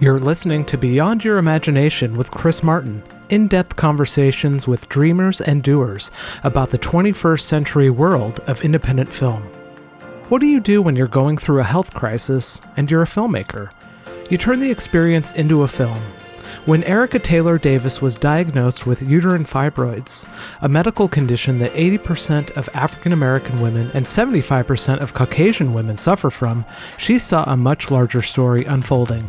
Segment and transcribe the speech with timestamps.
[0.00, 5.62] You're listening to Beyond Your Imagination with Chris Martin, in depth conversations with dreamers and
[5.62, 6.10] doers
[6.42, 9.42] about the 21st century world of independent film.
[10.28, 13.70] What do you do when you're going through a health crisis and you're a filmmaker?
[14.30, 16.02] You turn the experience into a film
[16.66, 20.28] when Erica Taylor Davis was diagnosed with uterine fibroids,
[20.60, 26.28] a medical condition that 80% of African American women and 75% of Caucasian women suffer
[26.30, 26.66] from,
[26.98, 29.26] she saw a much larger story unfolding.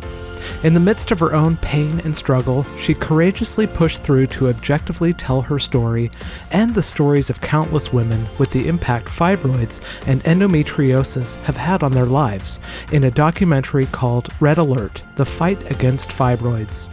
[0.62, 5.12] In the midst of her own pain and struggle, she courageously pushed through to objectively
[5.12, 6.10] tell her story
[6.50, 11.92] and the stories of countless women with the impact fibroids and endometriosis have had on
[11.92, 12.60] their lives
[12.92, 16.90] in a documentary called Red Alert The Fight Against Fibroids.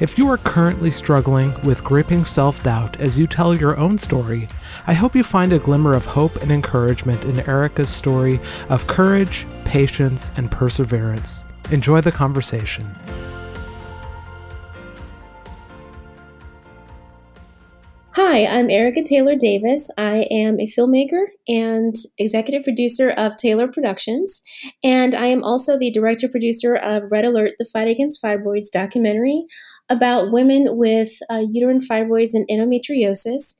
[0.00, 4.48] If you are currently struggling with gripping self doubt as you tell your own story,
[4.86, 9.46] I hope you find a glimmer of hope and encouragement in Erica's story of courage,
[9.64, 11.44] patience, and perseverance.
[11.72, 12.84] Enjoy the conversation.
[18.14, 19.88] Hi, I'm Erica Taylor Davis.
[19.96, 24.42] I am a filmmaker and executive producer of Taylor Productions,
[24.82, 29.44] and I am also the director producer of Red Alert The Fight Against Fibroids documentary
[29.88, 33.59] about women with uh, uterine fibroids and endometriosis.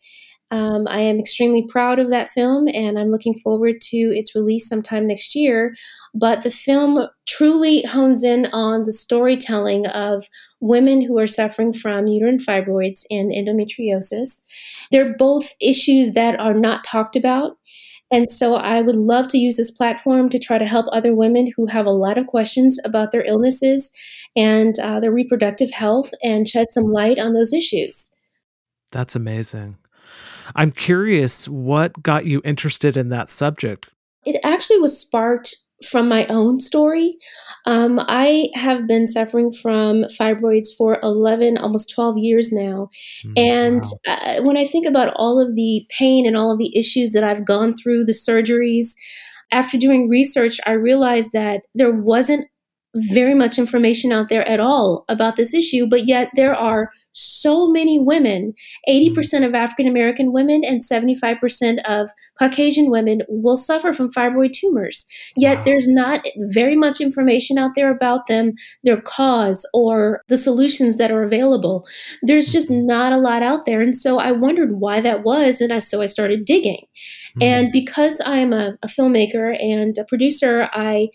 [0.51, 4.69] Um, I am extremely proud of that film and I'm looking forward to its release
[4.69, 5.75] sometime next year.
[6.15, 10.25] But the film truly hones in on the storytelling of
[10.61, 14.45] women who are suffering from uterine fibroids and endometriosis.
[14.91, 17.57] They're both issues that are not talked about.
[18.13, 21.53] And so I would love to use this platform to try to help other women
[21.57, 23.93] who have a lot of questions about their illnesses
[24.35, 28.17] and uh, their reproductive health and shed some light on those issues.
[28.91, 29.77] That's amazing.
[30.55, 33.89] I'm curious what got you interested in that subject?
[34.25, 35.57] It actually was sparked
[35.89, 37.17] from my own story.
[37.65, 42.91] Um, I have been suffering from fibroids for 11, almost 12 years now.
[43.25, 44.15] Mm, and wow.
[44.15, 47.25] uh, when I think about all of the pain and all of the issues that
[47.25, 48.95] I've gone through, the surgeries,
[49.53, 52.47] after doing research, I realized that there wasn't
[52.95, 57.69] very much information out there at all about this issue, but yet there are so
[57.69, 58.55] many women
[58.89, 59.45] 80% mm-hmm.
[59.45, 65.07] of African American women and 75% of Caucasian women will suffer from fibroid tumors.
[65.37, 65.65] Yet wow.
[65.65, 68.53] there's not very much information out there about them,
[68.85, 71.87] their cause, or the solutions that are available.
[72.23, 72.87] There's just mm-hmm.
[72.87, 73.81] not a lot out there.
[73.81, 75.61] And so I wondered why that was.
[75.61, 76.85] And I, so I started digging.
[77.31, 77.43] Mm-hmm.
[77.43, 81.09] And because I'm a, a filmmaker and a producer, I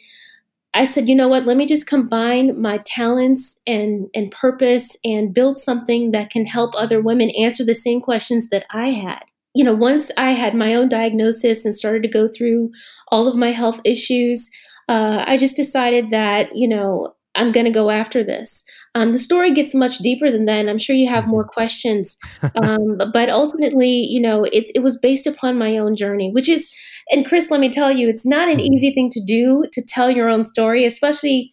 [0.76, 5.34] I said, you know what, let me just combine my talents and, and purpose and
[5.34, 9.24] build something that can help other women answer the same questions that I had.
[9.54, 12.72] You know, once I had my own diagnosis and started to go through
[13.08, 14.50] all of my health issues,
[14.90, 18.66] uh, I just decided that, you know, I'm going to go after this.
[18.96, 22.18] Um, the story gets much deeper than that, and I'm sure you have more questions.
[22.56, 26.74] Um, but ultimately, you know, it, it was based upon my own journey, which is
[27.12, 28.74] and Chris, let me tell you, it's not an mm-hmm.
[28.74, 31.52] easy thing to do to tell your own story, especially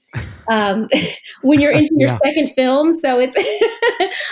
[0.51, 0.89] um,
[1.43, 2.19] when you're into your yeah.
[2.25, 2.91] second film.
[2.91, 3.37] So it's,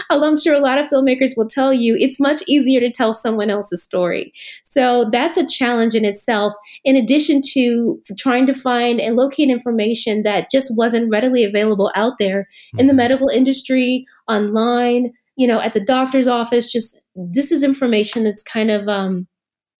[0.10, 3.50] I'm sure a lot of filmmakers will tell you, it's much easier to tell someone
[3.50, 4.32] else's story.
[4.64, 6.54] So that's a challenge in itself,
[6.84, 12.14] in addition to trying to find and locate information that just wasn't readily available out
[12.18, 12.48] there
[12.78, 12.96] in the mm-hmm.
[12.96, 16.72] medical industry, online, you know, at the doctor's office.
[16.72, 19.26] Just this is information that's kind of, um,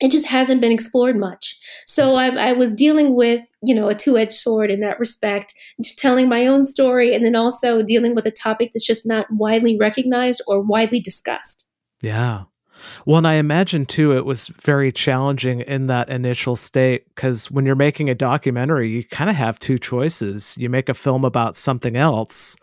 [0.00, 1.58] it just hasn't been explored much.
[1.86, 2.38] So mm-hmm.
[2.38, 5.54] I, I was dealing with, you know, a two edged sword in that respect,
[5.96, 9.78] telling my own story and then also dealing with a topic that's just not widely
[9.78, 11.68] recognized or widely discussed.
[12.02, 12.44] Yeah.
[13.04, 17.66] Well, and I imagine too, it was very challenging in that initial state because when
[17.66, 20.56] you're making a documentary, you kind of have two choices.
[20.58, 22.56] You make a film about something else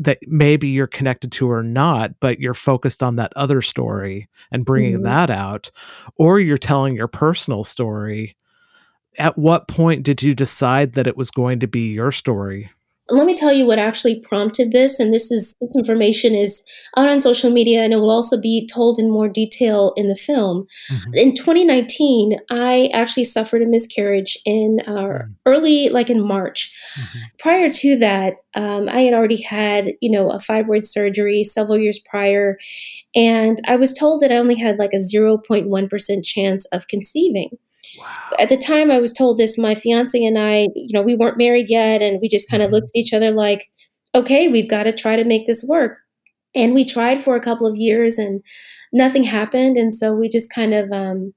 [0.00, 4.64] that maybe you're connected to or not, but you're focused on that other story and
[4.64, 5.04] bringing mm-hmm.
[5.04, 5.70] that out,
[6.16, 8.36] or you're telling your personal story.
[9.18, 12.70] At what point did you decide that it was going to be your story?
[13.10, 16.64] Let me tell you what actually prompted this and this is this information is
[16.96, 20.14] out on social media and it will also be told in more detail in the
[20.14, 21.14] film mm-hmm.
[21.14, 25.32] in 2019 i actually suffered a miscarriage in uh, mm-hmm.
[25.44, 27.18] early like in march mm-hmm.
[27.38, 32.00] prior to that um, i had already had you know a fibroid surgery several years
[32.08, 32.56] prior
[33.14, 37.50] and i was told that i only had like a 0.1% chance of conceiving
[37.98, 38.36] Wow.
[38.38, 41.38] At the time I was told this, my fiance and I, you know, we weren't
[41.38, 42.76] married yet, and we just kind of mm-hmm.
[42.76, 43.62] looked at each other like,
[44.14, 45.98] okay, we've got to try to make this work.
[46.54, 48.40] And we tried for a couple of years, and
[48.92, 49.76] nothing happened.
[49.76, 51.34] And so we just kind of, um,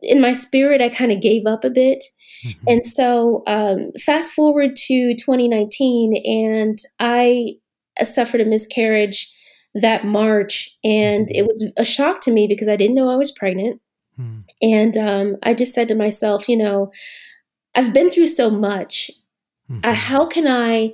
[0.00, 2.04] in my spirit, I kind of gave up a bit.
[2.44, 2.68] Mm-hmm.
[2.68, 7.54] And so, um, fast forward to 2019, and I
[8.02, 9.32] suffered a miscarriage
[9.74, 11.36] that March, and mm-hmm.
[11.36, 13.80] it was a shock to me because I didn't know I was pregnant.
[14.18, 14.38] Mm-hmm.
[14.62, 16.92] And um, I just said to myself, you know,
[17.74, 19.10] I've been through so much.
[19.82, 20.92] Uh, how can I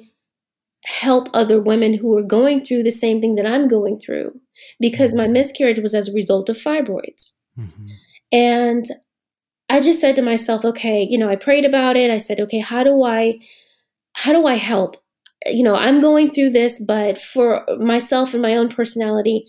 [0.84, 4.40] help other women who are going through the same thing that I'm going through?
[4.78, 7.36] Because my miscarriage was as a result of fibroids.
[8.32, 8.86] And
[9.68, 12.10] I just said to myself, okay, you know, I prayed about it.
[12.10, 13.38] I said, okay, how do I
[14.12, 14.96] how do I help?
[15.46, 19.46] You know, I'm going through this, but for myself and my own personality,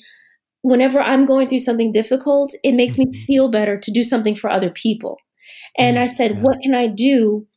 [0.62, 3.26] whenever I'm going through something difficult, it makes me mm-hmm.
[3.26, 5.18] feel better to do something for other people.
[5.78, 6.42] And I said, yeah.
[6.42, 7.48] what can I do?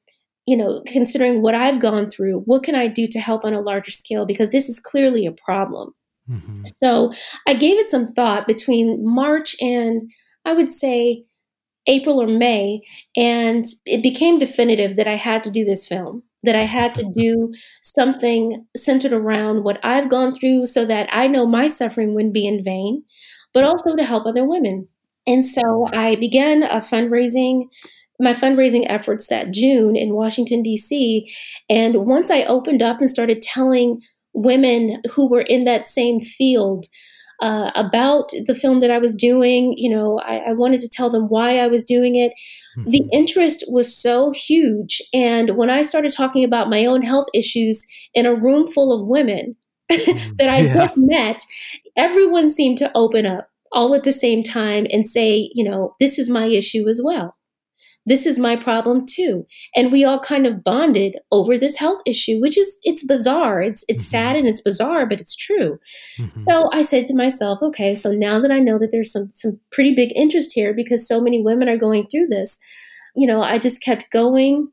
[0.46, 3.60] You know, considering what I've gone through, what can I do to help on a
[3.60, 4.26] larger scale?
[4.26, 5.94] Because this is clearly a problem.
[6.30, 6.64] Mm-hmm.
[6.66, 7.10] So
[7.46, 10.10] I gave it some thought between March and
[10.44, 11.24] I would say
[11.86, 12.80] April or May,
[13.16, 17.12] and it became definitive that I had to do this film, that I had to
[17.16, 17.52] do
[17.82, 22.46] something centered around what I've gone through so that I know my suffering wouldn't be
[22.46, 23.02] in vain,
[23.52, 24.86] but also to help other women.
[25.26, 27.64] And so I began a fundraising
[28.20, 31.28] my fundraising efforts that June in Washington, D.C.
[31.68, 34.00] And once I opened up and started telling
[34.32, 36.86] women who were in that same field
[37.40, 39.74] uh, about the film that I was doing.
[39.76, 42.32] You know, I, I, wanted to tell them why I was doing it.
[42.78, 42.90] Mm-hmm.
[42.90, 45.02] The interest was so huge.
[45.12, 47.84] And when I started talking about my own health issues
[48.14, 49.56] in a room full of women
[49.90, 50.74] mm, that I yeah.
[50.74, 51.42] just met,
[51.96, 56.18] everyone seemed to open up all at the same time and say, you know, this
[56.18, 57.36] is my issue as well
[58.06, 62.40] this is my problem too and we all kind of bonded over this health issue
[62.40, 64.10] which is it's bizarre it's it's mm-hmm.
[64.10, 65.78] sad and it's bizarre but it's true
[66.18, 66.44] mm-hmm.
[66.48, 69.58] so i said to myself okay so now that i know that there's some some
[69.70, 72.58] pretty big interest here because so many women are going through this
[73.16, 74.68] you know i just kept going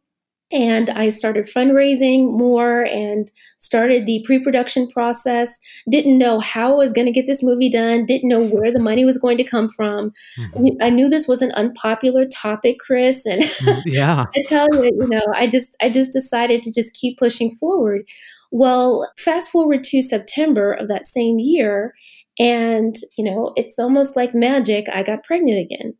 [0.51, 5.59] and I started fundraising more and started the pre production process.
[5.89, 8.79] Didn't know how I was going to get this movie done, didn't know where the
[8.79, 10.11] money was going to come from.
[10.39, 10.81] Mm-hmm.
[10.81, 13.25] I knew this was an unpopular topic, Chris.
[13.25, 16.93] And mm, yeah, I tell you, you know, I just, I just decided to just
[16.93, 18.03] keep pushing forward.
[18.51, 21.93] Well, fast forward to September of that same year,
[22.37, 24.87] and, you know, it's almost like magic.
[24.91, 25.93] I got pregnant again.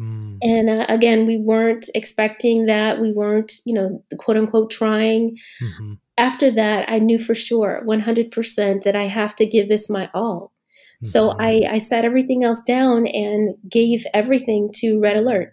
[0.00, 0.38] Mm.
[0.42, 3.00] And uh, again, we weren't expecting that.
[3.00, 5.36] We weren't, you know, quote unquote trying.
[5.62, 5.94] Mm-hmm.
[6.18, 10.52] After that, I knew for sure, 100%, that I have to give this my all.
[10.96, 11.06] Mm-hmm.
[11.06, 15.52] So I, I set everything else down and gave everything to Red Alert.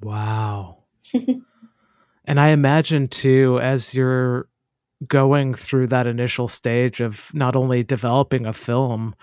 [0.00, 0.84] Wow.
[2.24, 4.48] and I imagine too, as you're
[5.06, 9.14] going through that initial stage of not only developing a film,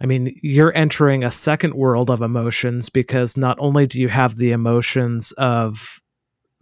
[0.00, 4.36] I mean, you're entering a second world of emotions because not only do you have
[4.36, 6.00] the emotions of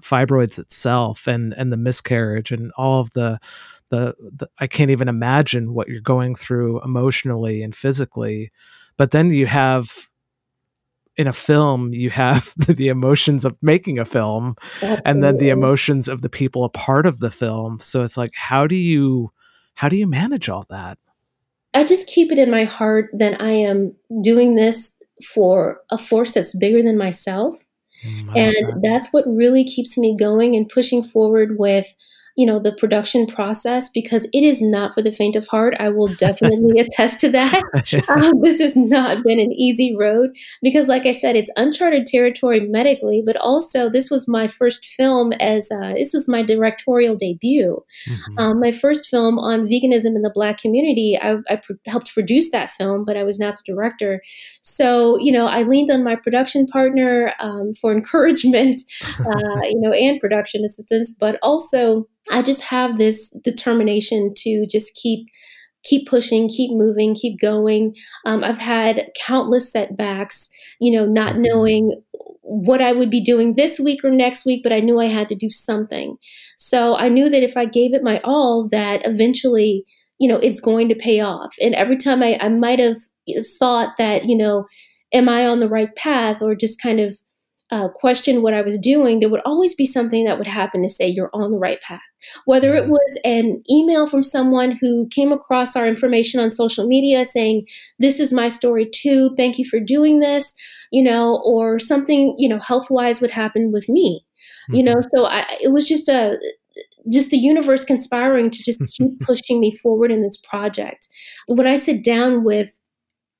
[0.02, 3.38] fibroids itself and and the miscarriage and all of the,
[3.88, 8.50] the the, I can't even imagine what you're going through emotionally and physically,
[8.96, 9.90] but then you have
[11.16, 15.02] in a film you have the emotions of making a film Absolutely.
[15.04, 18.32] and then the emotions of the people a part of the film so it's like
[18.34, 19.30] how do you
[19.74, 20.98] how do you manage all that
[21.74, 25.00] I just keep it in my heart that I am doing this
[25.34, 27.54] for a force that's bigger than myself.
[28.04, 28.80] Mm, and that.
[28.82, 31.94] that's what really keeps me going and pushing forward with
[32.36, 35.74] you know the production process because it is not for the faint of heart.
[35.78, 37.62] I will definitely attest to that.
[38.08, 40.30] Um, this has not been an easy road
[40.62, 45.32] because like i said it's uncharted territory medically but also this was my first film
[45.34, 47.82] as uh, this is my directorial debut.
[48.08, 48.38] Mm-hmm.
[48.38, 51.18] um, my first film on veganism in the black community.
[51.20, 54.22] I, I pr- helped produce that film but i was not the director.
[54.62, 58.80] So you know i leaned on my production partner um, for encouragement
[59.20, 64.94] uh, you know and production assistance but also I just have this determination to just
[64.94, 65.26] keep
[65.84, 67.94] keep pushing, keep moving, keep going.
[68.24, 70.48] Um, I've had countless setbacks,
[70.80, 71.42] you know, not mm-hmm.
[71.42, 72.02] knowing
[72.42, 75.28] what I would be doing this week or next week, but I knew I had
[75.30, 76.16] to do something.
[76.56, 79.84] So I knew that if I gave it my all, that eventually,
[80.18, 81.54] you know, it's going to pay off.
[81.60, 82.98] And every time I, I might have
[83.58, 84.66] thought that, you know,
[85.12, 87.14] am I on the right path or just kind of
[87.72, 90.90] uh, question what I was doing, there would always be something that would happen to
[90.90, 92.02] say you're on the right path.
[92.44, 92.90] Whether it mm-hmm.
[92.90, 97.66] was an email from someone who came across our information on social media saying,
[97.98, 100.54] This is my story too, thank you for doing this,
[100.92, 104.22] you know, or something, you know, health wise would happen with me,
[104.68, 104.74] mm-hmm.
[104.74, 104.96] you know.
[104.96, 105.16] Mm-hmm.
[105.16, 106.38] So I, it was just a,
[107.10, 111.08] just the universe conspiring to just keep pushing me forward in this project.
[111.46, 112.78] When I sit down with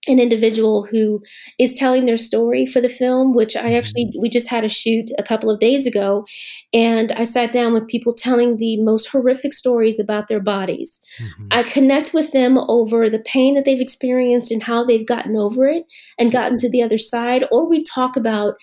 [0.09, 1.23] an individual who
[1.59, 4.21] is telling their story for the film which i actually Mm-hmm.
[4.21, 6.25] we just had a shoot a couple of days ago
[6.73, 11.47] and i sat down with people telling the most horrific stories about their bodies Mhm.
[11.53, 15.67] i connect with them over the pain that they've experienced and how they've gotten over
[15.67, 15.85] it
[16.19, 18.55] and gotten to the other side or we talk about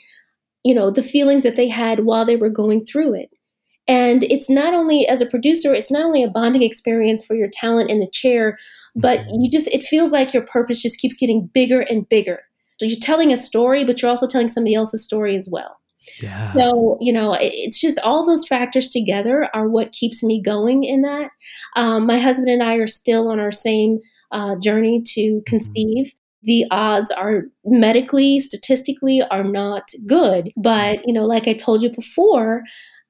[0.65, 3.29] you know the feelings that they had while they were going through it
[3.97, 7.49] and it's not only as a producer it's not only a bonding experience for your
[7.51, 8.57] talent in the chair
[8.95, 9.25] but Mhm.
[9.41, 12.39] you just it feels like your purpose just keeps getting bigger and bigger.
[12.79, 15.73] So you're telling a story but you're also telling somebody else's story as well.
[16.23, 16.53] Yeah.
[16.53, 21.01] so you know it's just all those factors together are what keeps me going in
[21.03, 21.29] that.
[21.75, 23.99] Um, my husband and i are still on our same
[24.31, 26.13] uh, journey to conceive.
[26.43, 31.89] The odds are medically statistically are not good but you know like i told you
[31.91, 32.63] before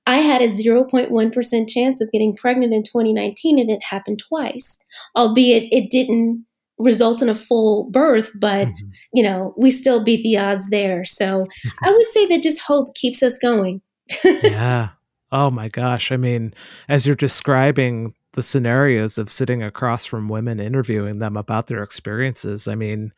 [0.10, 4.78] i had a 0.1% chance of getting pregnant in 2019 and it happened twice
[5.16, 6.46] albeit it didn't
[6.78, 8.92] result in a full birth but Mhm.
[9.14, 11.46] you know we still beat the odds there so
[11.84, 13.82] i would say that just hope keeps us going
[14.44, 14.90] yeah.
[15.32, 16.12] Oh my gosh.
[16.12, 16.52] I mean,
[16.88, 22.68] as you're describing the scenarios of sitting across from women interviewing them about their experiences,
[22.68, 23.14] I mean,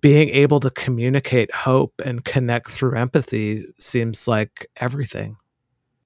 [0.00, 5.36] being able to communicate hope and connect through empathy seems like everything.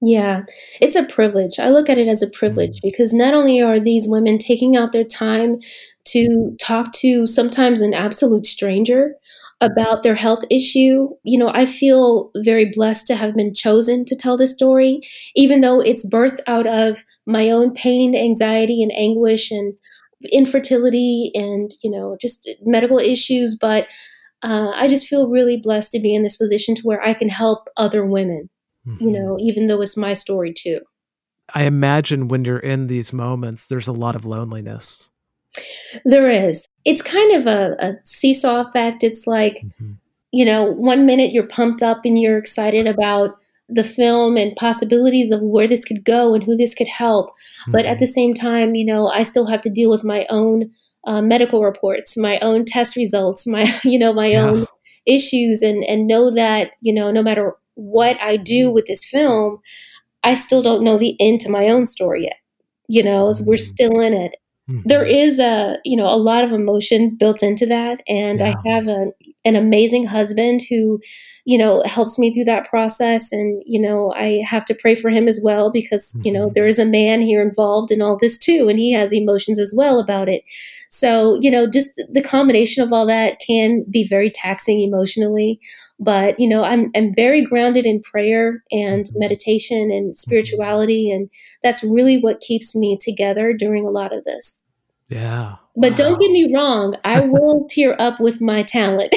[0.05, 0.41] Yeah,
[0.81, 1.59] it's a privilege.
[1.59, 4.91] I look at it as a privilege because not only are these women taking out
[4.91, 5.59] their time
[6.07, 9.15] to talk to sometimes an absolute stranger
[9.61, 14.15] about their health issue, you know, I feel very blessed to have been chosen to
[14.15, 14.99] tell this story,
[15.35, 19.73] even though it's birthed out of my own pain, anxiety, and anguish and
[20.33, 23.57] infertility and, you know, just medical issues.
[23.57, 23.87] But
[24.41, 27.29] uh, I just feel really blessed to be in this position to where I can
[27.29, 28.49] help other women
[28.85, 29.11] you Mhm.
[29.13, 30.79] know, even though it's my story too.
[31.53, 35.09] I imagine when you're in these moments, there's a lot of loneliness.
[36.05, 36.67] There is.
[36.85, 39.03] It's kind of a, a seesaw effect.
[39.03, 39.97] It's like, Mhm.
[40.31, 43.35] you know, one minute you're pumped up and you're excited about
[43.69, 47.29] the film and possibilities of where this could go and who this could help.
[47.71, 47.99] But at Mhm.
[47.99, 50.71] the same time, you know, I still have to deal with my own
[51.05, 54.45] uh, medical reports, my own test results, my, you know, my Yeah.
[54.45, 54.65] own
[55.05, 59.59] issues and, and know that, you know, no matter what I do with this film,
[60.23, 62.37] I still don't know the end to my own story yet.
[62.87, 64.35] You know, as we're still in it.
[64.85, 65.23] There Mhm.
[65.23, 68.01] is a, you know, a lot of emotion built into that.
[68.07, 69.11] And I have a,
[69.45, 71.01] an amazing husband who,
[71.45, 73.31] you know, helps me through that process.
[73.31, 76.53] And, you know, I have to pray for him as well because, you know, Mhm.
[76.53, 78.69] there is a man here involved in all this too.
[78.69, 80.43] And he has emotions as well about it.
[80.89, 85.59] So, you know, just the combination of all that can be very taxing emotionally.
[85.99, 89.11] But, you know, I'm, I'm very grounded in prayer and Mhm.
[89.15, 91.11] meditation and spirituality.
[91.11, 91.29] And
[91.61, 94.69] that's really what keeps me together during a lot of this.
[95.09, 95.55] Yeah.
[95.75, 99.13] But don't get me wrong, I will tear up with my talent.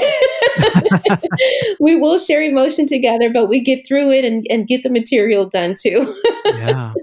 [1.81, 5.47] we will share emotion together, but we get through it and, and get the material
[5.47, 6.15] done too.
[6.47, 6.93] yeah.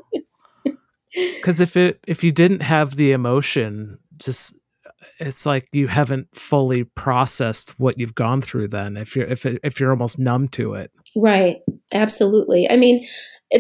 [1.16, 4.56] Because if it if you didn't have the emotion, just
[5.20, 8.70] it's like you haven't fully processed what you've gone through.
[8.70, 10.90] Then if you're if it, if you're almost numb to it.
[11.16, 11.58] Right.
[11.94, 12.68] Absolutely.
[12.70, 13.06] I mean,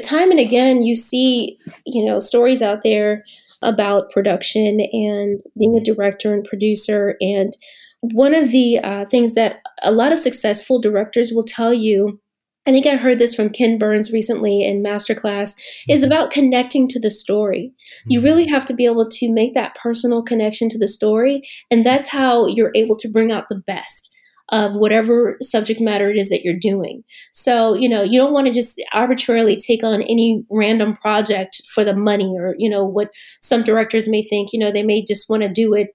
[0.04, 3.24] time and again, you see, you know, stories out there
[3.64, 7.16] about production and being a director and producer.
[7.22, 7.54] And
[8.02, 12.20] one of the uh, things that a lot of successful directors will tell you,
[12.66, 15.56] I think I heard this from Ken Burns recently in Masterclass,
[15.90, 16.06] is Mhm.
[16.08, 17.74] about connecting to the story.
[18.08, 18.24] You Mhm.
[18.24, 21.42] really have to be able to make that personal connection to the story.
[21.72, 24.13] And that's how you're able to bring out the best
[24.54, 27.04] of whatever subject matter it is that you're doing.
[27.32, 31.84] So, you know, you don't want to just arbitrarily take on any random project for
[31.84, 33.10] the money or, you know, what
[33.42, 35.90] some directors may think, you know, they may just want to do it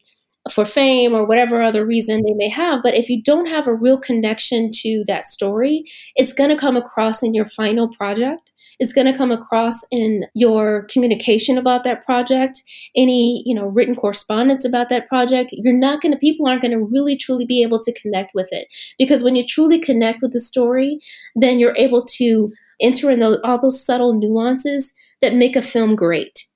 [0.50, 2.83] for fame or whatever other reason they may have.
[2.83, 5.85] But if you don't have a real connection to that story,
[6.17, 8.52] it's going to come across in your final project.
[8.81, 12.62] It's going to come across in your communication about that project,
[12.95, 15.50] any, you know, written correspondence about that project.
[15.52, 18.49] You're not going to, people aren't going to really truly be able to connect with
[18.52, 18.73] it.
[18.99, 21.00] Because when you truly connect with the story,
[21.35, 25.97] then you're able to enter in those, all those subtle nuances that make a film
[25.97, 26.48] great.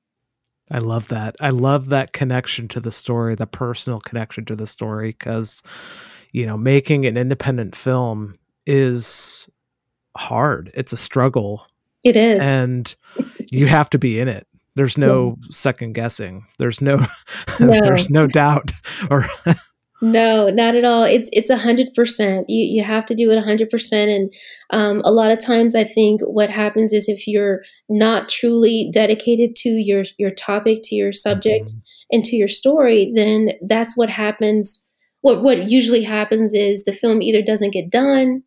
[0.71, 1.37] I love that.
[1.41, 5.63] I love that connection to the story, the personal connection to the story, because
[6.33, 8.35] you know, making an independent film
[8.67, 9.49] is
[10.17, 10.71] hard.
[10.75, 11.67] It's a struggle,
[12.05, 12.41] It is.
[12.41, 12.95] and
[13.51, 14.47] you have to be in it.
[14.75, 16.47] There's no second guessing.
[16.59, 16.97] There's no,
[17.61, 17.67] No.
[17.83, 18.73] there's no doubt.
[19.11, 19.27] Or
[20.05, 21.05] No, not at all.
[21.05, 22.51] It's it's a hundred percent.
[22.51, 24.11] You you have to do it a hundred percent.
[24.11, 24.35] And
[24.71, 29.55] um, a lot of times, I think what happens is if you're not truly dedicated
[29.57, 31.71] to your your topic, to your subject,
[32.11, 34.91] and to your story, then that's what happens
[35.23, 38.43] what what usually happens is the film either doesn't get done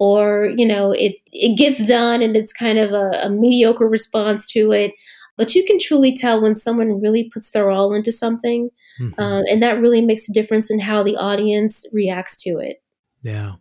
[0.00, 4.46] or you know it it gets done and it's kind of a, a mediocre response
[4.50, 4.92] to it
[5.36, 9.20] but you can truly tell when someone really puts their all into something mm-hmm.
[9.20, 12.82] uh, and that really makes a difference in how the audience reacts to it.
[13.22, 13.54] Yeah.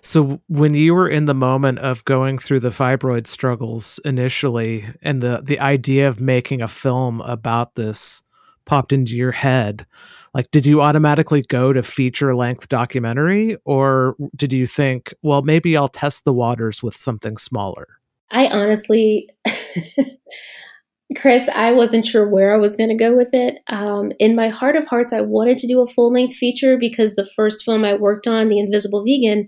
[0.00, 5.22] So when you were in the moment of going through the fibroid struggles initially and
[5.22, 8.22] the the idea of making a film about this
[8.64, 9.86] popped into your head
[10.34, 15.76] like did you automatically go to feature length documentary or did you think well maybe
[15.76, 17.86] I'll test the waters with something smaller?
[18.30, 19.30] I honestly
[21.14, 23.58] Chris, I wasn't sure where I was going to go with it.
[23.68, 27.14] Um, in my heart of hearts, I wanted to do a full length feature because
[27.14, 29.46] the first film I worked on, The Invisible Vegan,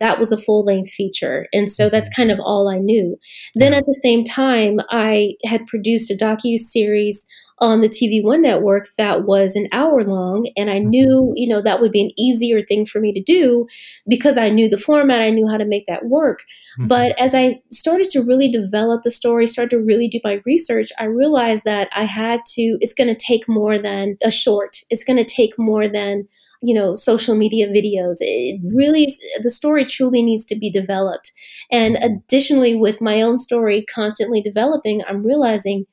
[0.00, 1.46] that was a full length feature.
[1.52, 2.22] And so that's mm-hmm.
[2.22, 3.18] kind of all I knew.
[3.54, 7.26] Then at the same time, I had produced a docu series
[7.58, 10.50] on the TV One network that was an hour long.
[10.56, 11.36] And I knew, mm-hmm.
[11.36, 13.66] you know, that would be an easier thing for me to do
[14.06, 16.40] because I knew the format, I knew how to make that work.
[16.78, 16.88] Mm-hmm.
[16.88, 20.90] But as I started to really develop the story, started to really do my research,
[20.98, 25.04] I realized that I had to, it's going to take more than a short, it's
[25.04, 26.28] going to take more than
[26.62, 31.30] you know social media videos it really the story truly needs to be developed
[31.70, 35.84] and additionally with my own story constantly developing i'm realizing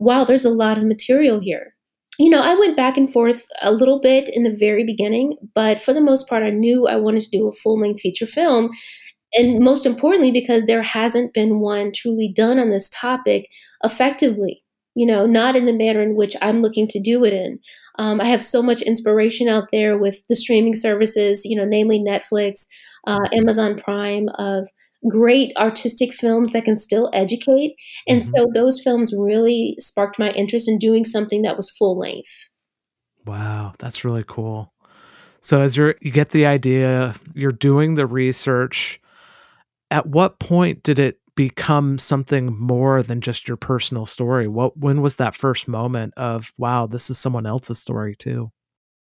[0.00, 1.74] wow, there's a lot of material here.
[2.18, 5.80] You know, I went back and forth a little bit in the very beginning, but
[5.80, 8.70] for the most part, I knew I wanted to do a full length feature film.
[9.32, 13.48] And most importantly, because there hasn't been one truly done on this topic
[13.84, 14.62] effectively
[14.94, 17.58] you know, not in the manner in which I'm looking to do it in.
[17.98, 22.00] Um, I have so much inspiration out there with the streaming services, you know, namely
[22.00, 22.66] Netflix,
[23.06, 24.68] uh, Amazon Prime, of
[25.08, 27.74] great artistic films that can still educate.
[28.06, 28.36] And mm-hmm.
[28.36, 32.50] so those films really sparked my interest in doing something that was full length.
[33.26, 34.72] Wow, that's really cool.
[35.42, 39.00] So as you're you get the idea, you're doing the research.
[39.90, 44.48] At what point did it become something more than just your personal story?
[44.48, 48.50] What when was that first moment of wow, this is someone else's story too?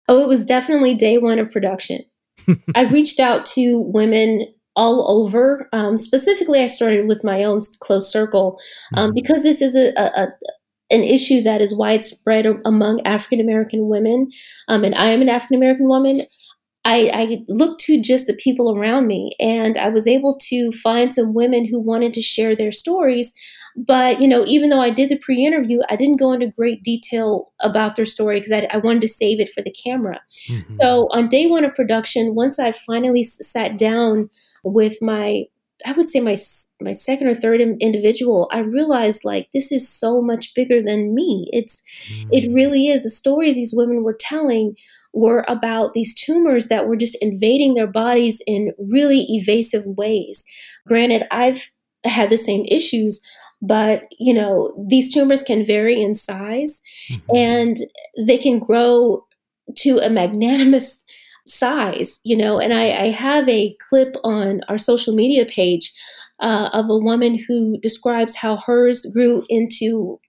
[0.07, 2.01] Oh, it was definitely day one of production.
[2.75, 5.69] I reached out to women all over.
[5.73, 8.59] Um, specifically, I started with my own close circle
[8.95, 9.15] um, mm-hmm.
[9.15, 10.27] because this is a, a, a,
[10.91, 14.29] an issue that is widespread among African American women,
[14.67, 16.21] um, and I am an African American woman.
[16.87, 21.15] I, I, looked to just the people around me, and I was able to find
[21.15, 23.33] some women who wanted to share their stories
[23.75, 26.83] but, you know, even though I did the pre interview, I didn't go into great
[26.83, 30.21] detail about their story because I, I, wanted to save it for the camera.
[30.49, 30.75] Mm-hmm.
[30.75, 34.29] So on day one of production, once I finally sat down
[34.63, 35.45] with my
[35.85, 36.37] I would say my
[36.79, 41.49] my second or third individual, I realized like this is so much bigger than me.
[41.51, 42.29] It's mm.
[42.31, 43.03] it really is.
[43.03, 44.75] The stories these women were telling
[45.13, 50.45] were about these tumors that were just invading their bodies in really evasive ways.
[50.87, 51.71] Granted, I've
[52.05, 53.21] had the same issues,
[53.61, 57.35] but you know these tumors can vary in size mm-hmm.
[57.35, 57.77] and
[58.25, 59.25] they can grow
[59.75, 61.03] to a magnanimous
[61.47, 65.91] size you know and I, I have a clip on our social media page
[66.39, 70.19] uh, of a woman who describes how hers grew into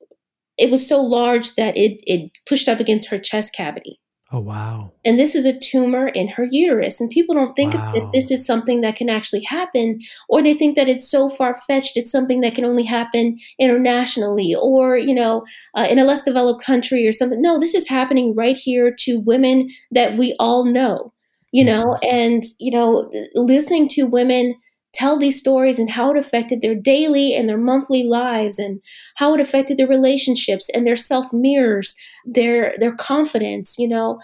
[0.59, 3.99] it was so large that it, it pushed up against her chest cavity
[4.33, 4.93] Oh, wow.
[5.05, 7.01] And this is a tumor in her uterus.
[7.01, 7.93] And people don't think wow.
[7.93, 11.55] that this is something that can actually happen, or they think that it's so far
[11.55, 15.45] fetched, it's something that can only happen internationally or, you know,
[15.77, 17.41] uh, in a less developed country or something.
[17.41, 21.13] No, this is happening right here to women that we all know,
[21.53, 24.57] you know, and, you know, listening to women
[24.97, 28.81] tell these stories and how it affected their daily and their monthly lives and
[29.17, 34.19] how it affected their relationships and their self mirrors their their confidence you know?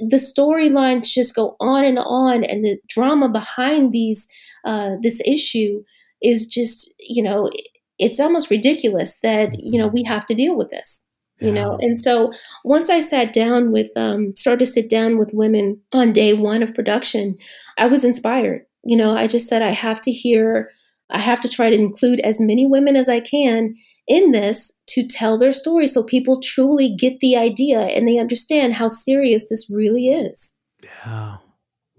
[0.00, 4.26] The storylines just go on and on and the drama behind these
[4.64, 5.84] uh, this issue
[6.22, 7.50] is just you know
[7.98, 11.78] it's almost ridiculous that you know we have to deal with this you know?
[11.82, 12.32] And so
[12.64, 16.62] once i sat down with um started to sit down with women on day one
[16.62, 17.36] of production
[17.76, 20.70] i was inspired you know, I just said I have to hear,
[21.10, 23.74] I have to try to include as many women as I can
[24.06, 28.74] in this to tell their story so people truly get the idea and they understand
[28.74, 30.58] how serious this really is.
[30.84, 31.36] Yeah.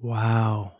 [0.01, 0.73] Wow.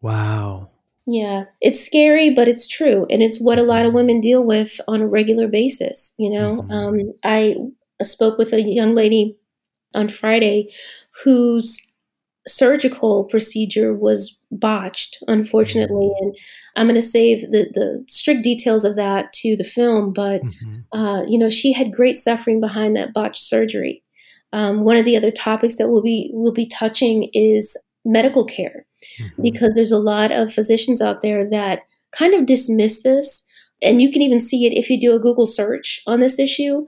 [0.00, 0.70] Wow.
[1.06, 3.06] Yeah, it's scary, but it's true.
[3.10, 3.96] And it's what a lot of mm-hmm.
[3.96, 6.14] women deal with on a regular basis.
[6.18, 6.70] You know, mm-hmm.
[6.70, 7.56] um, I
[8.02, 9.36] spoke with a young lady
[9.94, 10.72] on Friday
[11.24, 11.91] whose
[12.46, 16.06] surgical procedure was botched, unfortunately.
[16.06, 16.24] Mm-hmm.
[16.24, 16.36] And
[16.76, 20.12] I'm going to save the, the strict details of that to the film.
[20.12, 20.98] But, mm-hmm.
[20.98, 24.02] uh, you know, she had great suffering behind that botched surgery.
[24.52, 28.84] Um, one of the other topics that we'll be we'll be touching is medical care,
[29.20, 29.42] mm-hmm.
[29.42, 33.46] because there's a lot of physicians out there that kind of dismiss this,
[33.80, 36.84] and you can even see it if you do a Google search on this issue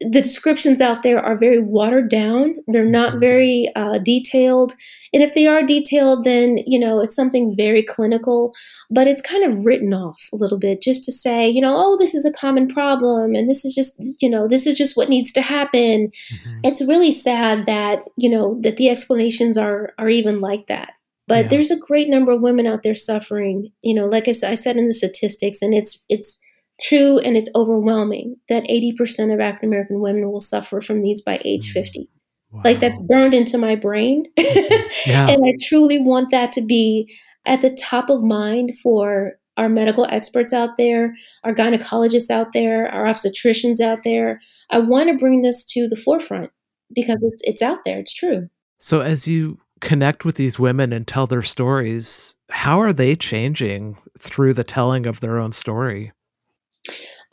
[0.00, 2.56] the descriptions out there are very watered down.
[2.66, 3.20] They're not mm-hmm.
[3.20, 4.74] very uh, detailed.
[5.12, 8.52] And if they are detailed, then, you know, it's something very clinical,
[8.90, 11.96] but it's kind of written off a little bit just to say, you know, oh,
[11.96, 15.08] this is a common problem and this is just, you know, this is just what
[15.08, 16.08] needs to happen.
[16.08, 16.60] Mm-hmm.
[16.64, 20.94] It's really sad that, you know, that the explanations are are even like that.
[21.26, 21.48] But yeah.
[21.48, 24.76] there's a great number of women out there suffering, you know, like I I said
[24.76, 26.43] in the statistics, and it's it's
[26.80, 31.40] true and it's overwhelming that 80% of African American women will suffer from these by
[31.44, 31.72] age mm.
[31.72, 32.08] 50.
[32.50, 32.62] Wow.
[32.64, 34.26] Like that's burned into my brain.
[34.36, 35.28] yeah.
[35.28, 37.12] and I truly want that to be
[37.46, 42.88] at the top of mind for our medical experts out there, our gynecologists out there,
[42.88, 44.40] our obstetricians out there.
[44.70, 46.50] I want to bring this to the forefront
[46.94, 48.48] because it's it's out there, it's true.
[48.78, 53.96] So as you connect with these women and tell their stories, how are they changing
[54.18, 56.12] through the telling of their own story?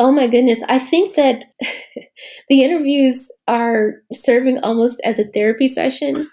[0.02, 0.64] Oh my goodness.
[0.68, 1.46] I think that
[2.50, 6.28] the interviews are serving almost as a therapy session.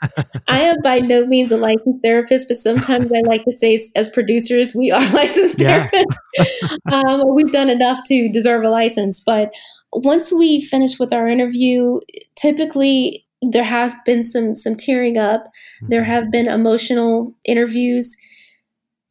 [0.48, 4.08] I am by no means a licensed therapist, but sometimes I like to say, as
[4.08, 5.86] producers, we are licensed yeah.
[5.86, 6.78] therapists.
[6.90, 9.20] um, we've done enough to deserve a license.
[9.20, 9.52] But
[9.92, 12.00] once we finish with our interview,
[12.36, 15.42] typically there has been some some tearing up.
[15.42, 15.88] Mm-hmm.
[15.90, 18.16] There have been emotional interviews.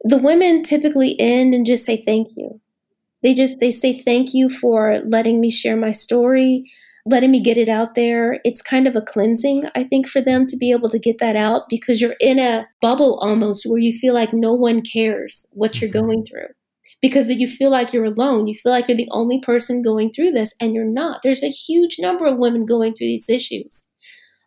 [0.02, 2.60] The women typically end and just say thank you
[3.22, 6.64] they just they say thank you for letting me share my story
[7.06, 10.44] letting me get it out there it's kind of a cleansing i think for them
[10.46, 13.96] to be able to get that out because you're in a bubble almost where you
[13.96, 16.06] feel like no one cares what you're mm-hmm.
[16.06, 16.48] going through
[17.00, 20.30] because you feel like you're alone you feel like you're the only person going through
[20.30, 23.92] this and you're not there's a huge number of women going through these issues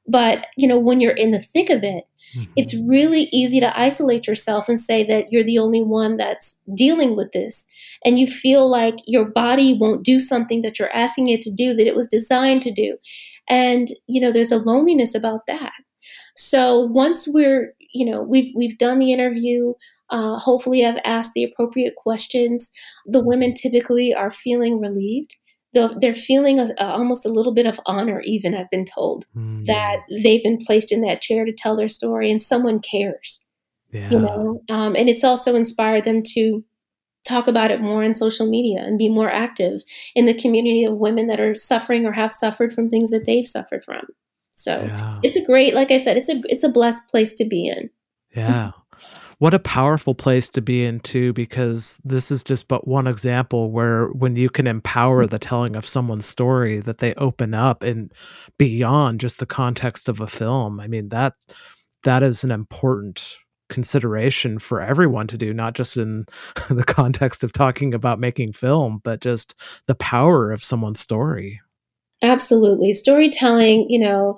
[0.07, 2.05] but you know when you're in the thick of it
[2.35, 2.51] Mm-hmm.
[2.55, 7.15] It's really easy to isolate yourself and say that you're the only one that's dealing
[7.15, 7.67] with this.
[8.03, 11.73] And you feel like your body won't do something that you're asking it to do,
[11.75, 12.97] that it was designed to do.
[13.47, 15.73] And, you know, there's a loneliness about that.
[16.35, 19.73] So once we're, you know, we've we've done the interview,
[20.09, 22.71] uh, hopefully I've asked the appropriate questions.
[23.05, 25.35] The women typically are feeling relieved
[25.73, 29.65] they're feeling a, a, almost a little bit of honor even i've been told mm.
[29.65, 33.47] that they've been placed in that chair to tell their story and someone cares
[33.91, 34.09] yeah.
[34.09, 36.63] you know um, and it's also inspired them to
[37.25, 39.83] talk about it more on social media and be more active
[40.15, 43.47] in the community of women that are suffering or have suffered from things that they've
[43.47, 44.05] suffered from.
[44.51, 45.19] So yeah.
[45.23, 47.89] it's a great like i said it's a it's a blessed place to be in.
[48.35, 48.71] Yeah.
[49.39, 53.71] What a powerful place to be in too because this is just but one example
[53.71, 58.13] where when you can empower the telling of someone's story that they open up and
[58.59, 60.79] beyond just the context of a film.
[60.79, 61.33] I mean that
[62.03, 63.37] that is an important
[63.71, 66.25] consideration for everyone to do not just in
[66.69, 69.55] the context of talking about making film but just
[69.87, 71.59] the power of someone's story
[72.23, 72.93] Absolutely.
[72.93, 74.37] Storytelling, you know,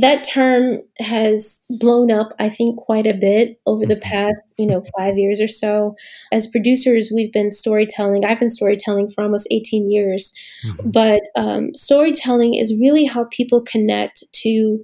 [0.00, 4.10] that term has blown up, I think, quite a bit over the mm-hmm.
[4.10, 5.94] past, you know, five years or so.
[6.32, 8.24] As producers, we've been storytelling.
[8.24, 10.34] I've been storytelling for almost 18 years.
[10.66, 10.90] Mm-hmm.
[10.90, 14.82] But um, storytelling is really how people connect to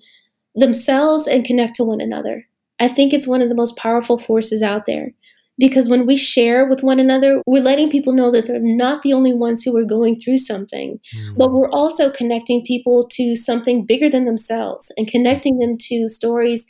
[0.55, 2.47] themselves and connect to one another.
[2.81, 5.13] I think it's one of the most powerful forces out there
[5.59, 9.13] because when we share with one another, we're letting people know that they're not the
[9.13, 11.37] only ones who are going through something, mm.
[11.37, 16.67] but we're also connecting people to something bigger than themselves and connecting them to stories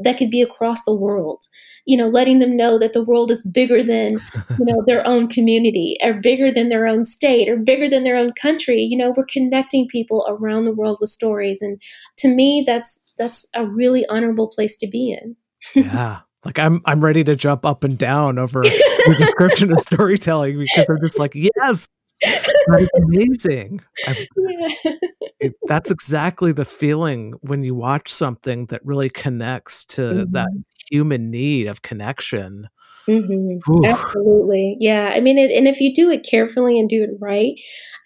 [0.00, 1.44] that could be across the world.
[1.86, 4.12] You know, letting them know that the world is bigger than,
[4.58, 8.16] you know, their own community or bigger than their own state or bigger than their
[8.16, 8.80] own country.
[8.80, 11.60] You know, we're connecting people around the world with stories.
[11.60, 11.80] And
[12.18, 15.36] to me, that's that's a really honorable place to be in.
[15.74, 16.20] Yeah.
[16.44, 20.88] Like I'm I'm ready to jump up and down over the description of storytelling because
[20.88, 21.86] I'm just like, yes,
[22.20, 23.80] that's amazing.
[24.06, 24.14] Yeah.
[25.40, 30.32] It, that's exactly the feeling when you watch something that really connects to mm-hmm.
[30.32, 30.48] that
[30.90, 32.68] human need of connection.
[33.06, 33.84] Mm-hmm.
[33.84, 34.76] Absolutely.
[34.80, 35.12] Yeah.
[35.14, 37.54] I mean, it, and if you do it carefully and do it right,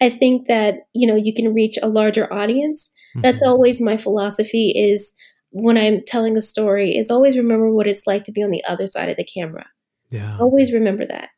[0.01, 2.93] I think that, you know, you can reach a larger audience.
[3.15, 3.21] Mm-hmm.
[3.21, 5.15] That's always my philosophy is
[5.51, 8.63] when I'm telling a story is always remember what it's like to be on the
[8.65, 9.65] other side of the camera.
[10.11, 10.37] Yeah.
[10.39, 11.29] Always remember that.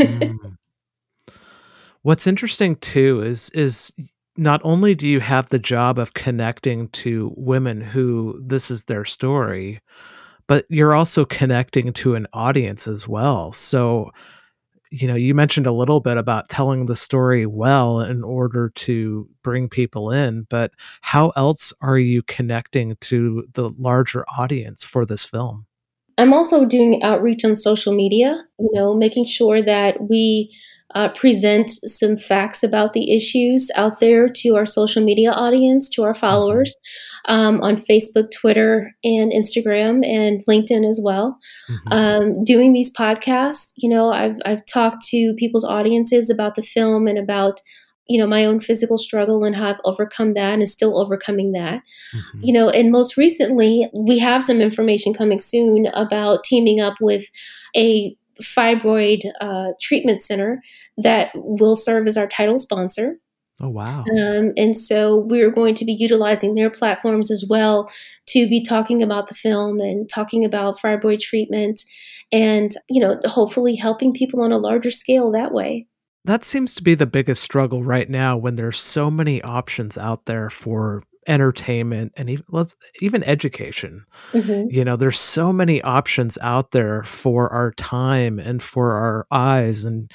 [0.00, 0.56] mm.
[2.02, 3.92] What's interesting too is is
[4.36, 9.04] not only do you have the job of connecting to women who this is their
[9.04, 9.80] story,
[10.46, 13.52] but you're also connecting to an audience as well.
[13.52, 14.10] So
[14.94, 19.28] you know, you mentioned a little bit about telling the story well in order to
[19.42, 25.24] bring people in, but how else are you connecting to the larger audience for this
[25.24, 25.66] film?
[26.16, 30.54] I'm also doing outreach on social media, you know, making sure that we
[30.94, 36.02] uh, present some facts about the issues out there to our social media audience, to
[36.02, 36.20] our mm-hmm.
[36.20, 36.76] followers
[37.26, 41.38] um, on Facebook, Twitter, and Instagram, and LinkedIn as well.
[41.70, 41.92] Mm-hmm.
[41.92, 47.06] Um, doing these podcasts, you know, I've, I've talked to people's audiences about the film
[47.06, 47.60] and about
[48.06, 51.80] you know my own physical struggle and how I've overcome that and still overcoming that.
[52.14, 52.40] Mm-hmm.
[52.42, 57.24] You know, and most recently we have some information coming soon about teaming up with
[57.74, 60.62] a fibroid uh, treatment center
[60.96, 63.18] that will serve as our title sponsor.
[63.62, 64.04] Oh, wow.
[64.18, 67.88] Um, and so we're going to be utilizing their platforms as well
[68.28, 71.80] to be talking about the film and talking about fibroid treatment
[72.32, 75.86] and, you know, hopefully helping people on a larger scale that way.
[76.24, 80.24] That seems to be the biggest struggle right now when there's so many options out
[80.24, 84.04] there for entertainment and even let's even education.
[84.32, 84.70] Mm-hmm.
[84.70, 89.84] you know there's so many options out there for our time and for our eyes
[89.84, 90.10] and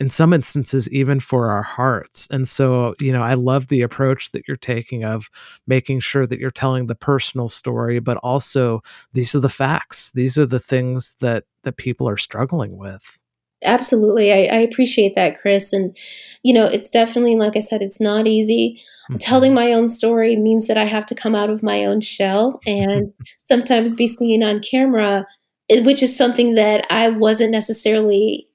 [0.00, 2.28] in some instances even for our hearts.
[2.30, 5.28] And so you know i love the approach that you're taking of
[5.66, 8.80] making sure that you're telling the personal story but also
[9.12, 10.12] these are the facts.
[10.12, 13.23] These are the things that that people are struggling with
[13.64, 15.96] absolutely I, I, appreciate that chris and
[16.42, 19.18] you know it's definitely like i said it's not easy mm-hmm.
[19.18, 22.60] telling my own story means that i have to come out of my own shell
[22.66, 25.26] and sometimes be seen on camera
[25.70, 28.48] which is something that i wasn't necessarily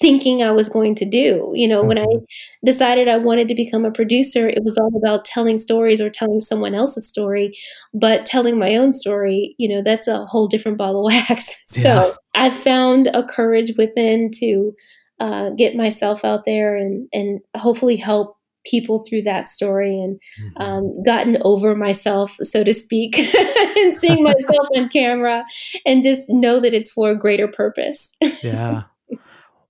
[0.00, 1.50] thinking I was going to do.
[1.54, 1.88] You know, mm-hmm.
[1.88, 2.24] when I mm-hmm.
[2.64, 6.40] decided I wanted to become a producer, it was all about telling stories or telling
[6.40, 7.56] someone else's story.
[7.94, 11.64] But telling my own story, you know, that's a whole different ball of wax.
[11.74, 11.82] Yeah.
[11.82, 14.72] So I found a courage within to
[15.18, 18.36] uh, get myself out there and and hopefully help
[18.70, 20.62] people through that story and mm-hmm.
[20.62, 23.16] um, gotten over myself, so to speak,
[23.76, 25.44] and seeing myself on camera
[25.86, 28.16] and just know that it's for a greater purpose.
[28.42, 28.82] yeah.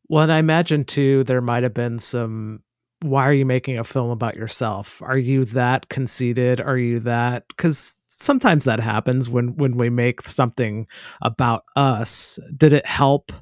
[0.08, 2.62] Well, and I imagine too, there might have been some.
[3.02, 5.02] Why are you making a film about yourself?
[5.02, 6.60] Are you that conceited?
[6.60, 7.44] Are you that?
[7.48, 10.86] Because sometimes that happens when when we make something
[11.22, 12.38] about us.
[12.56, 13.32] Did it help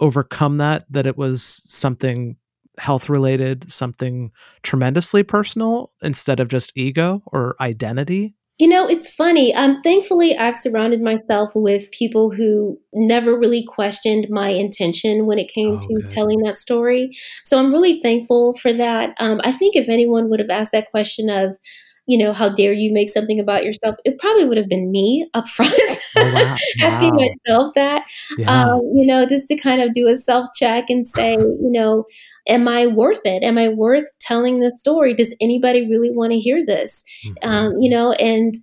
[0.00, 0.84] overcome that?
[0.90, 2.36] That it was something
[2.78, 4.32] health related, something
[4.64, 8.36] tremendously personal instead of just ego or identity?
[8.58, 9.54] You know, it's funny.
[9.54, 15.48] Um, thankfully, I've surrounded myself with people who never really questioned my intention when it
[15.52, 16.08] came oh, to good.
[16.08, 17.10] telling that story.
[17.44, 19.14] So I'm really thankful for that.
[19.20, 21.56] Um, I think if anyone would have asked that question of,
[22.08, 23.96] you know, how dare you make something about yourself?
[24.04, 25.72] It probably would have been me up front,
[26.16, 26.56] oh, wow.
[26.80, 27.28] asking wow.
[27.28, 28.06] myself that,
[28.38, 28.64] yeah.
[28.64, 32.06] um, you know, just to kind of do a self check and say, you know,
[32.48, 33.42] am I worth it?
[33.42, 35.14] Am I worth telling the story?
[35.14, 37.04] Does anybody really want to hear this?
[37.24, 37.48] Mm-hmm.
[37.48, 38.54] Um, you know, and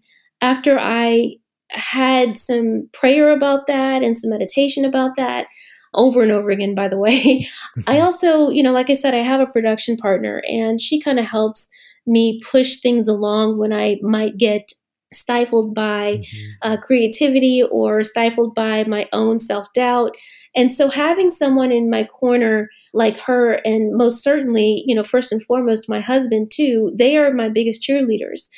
[0.42, 1.36] after I
[1.70, 5.48] had some prayer about that and some meditation about that
[5.94, 7.12] over and over again, by the way,
[7.88, 8.04] I mm-hmm.
[8.04, 11.26] also, you know, like I said, I have a production partner and she kind of
[11.26, 11.70] helps
[12.08, 14.72] me push things along when I might get
[15.14, 16.52] stifled by mm-hmm.
[16.62, 20.16] uh, creativity or stifled by my own self doubt.
[20.56, 25.32] And so having someone in my corner like her, and most certainly, you know, first
[25.32, 28.50] and foremost, my husband too, they are my biggest cheerleaders.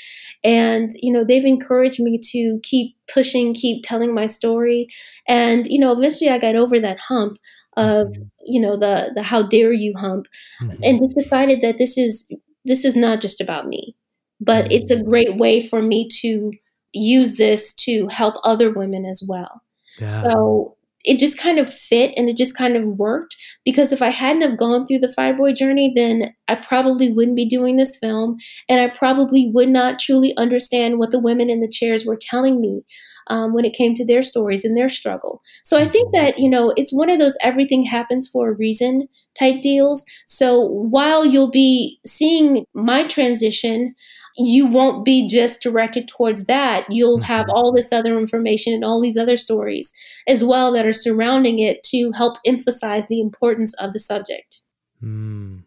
[0.43, 4.87] And, you know, they've encouraged me to keep pushing, keep telling my story.
[5.27, 7.37] And, you know, eventually I got over that hump
[7.75, 8.23] of, mm-hmm.
[8.45, 10.27] you know, the, the how dare you hump
[10.61, 10.83] mm-hmm.
[10.83, 12.31] and just decided that this is,
[12.65, 13.95] this is not just about me
[14.39, 16.51] but it's a great way for me to
[16.93, 19.61] use this to help other women as well.
[19.99, 20.07] Yeah.
[20.07, 24.09] So it just kind of fit and it just kind of worked because if I
[24.09, 28.37] hadn't have gone through the fibroid journey, then I probably wouldn't be doing this film
[28.67, 32.59] and I probably would not truly understand what the women in the chairs were telling
[32.59, 32.81] me
[33.27, 35.41] um, when it came to their stories and their struggle.
[35.63, 36.25] So I think mm-hmm.
[36.25, 39.07] that, you know, it's one of those everything happens for a reason
[39.39, 40.05] type deals.
[40.25, 43.95] So while you'll be seeing my transition,
[44.37, 46.85] you won't be just directed towards that.
[46.89, 47.55] You'll have mm-hmm.
[47.55, 49.93] all this other information and all these other stories
[50.27, 54.61] as well that are surrounding it to help emphasize the importance of the subject.
[55.03, 55.63] Mm.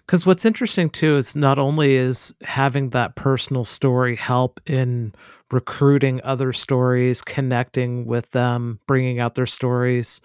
[0.00, 5.12] Because what's interesting too is not only is having that personal story help in
[5.52, 10.20] recruiting other stories, connecting with them, bringing out their stories,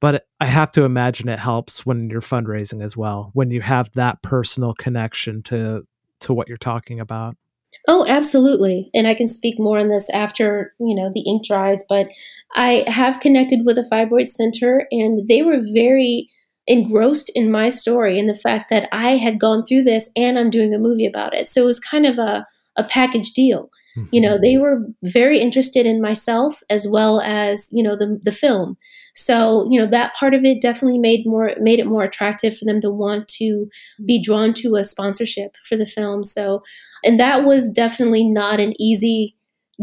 [0.00, 3.90] but I have to imagine it helps when you're fundraising as well, when you have
[3.92, 5.82] that personal connection to
[6.24, 7.36] to what you're talking about.
[7.88, 8.90] Oh, absolutely.
[8.94, 12.06] And I can speak more on this after, you know, the ink dries, but
[12.54, 16.28] I have connected with a fibroid center and they were very
[16.66, 20.50] engrossed in my story and the fact that I had gone through this and I'm
[20.50, 21.46] doing a movie about it.
[21.46, 23.70] So it was kind of a, a package deal.
[23.96, 24.08] Mm-hmm.
[24.12, 28.32] You know, they were very interested in myself as well as, you know, the the
[28.32, 28.76] film.
[29.14, 32.64] So, you know, that part of it definitely made more made it more attractive for
[32.64, 33.68] them to want to
[34.04, 36.24] be drawn to a sponsorship for the film.
[36.24, 36.62] So,
[37.04, 39.36] and that was definitely not an easy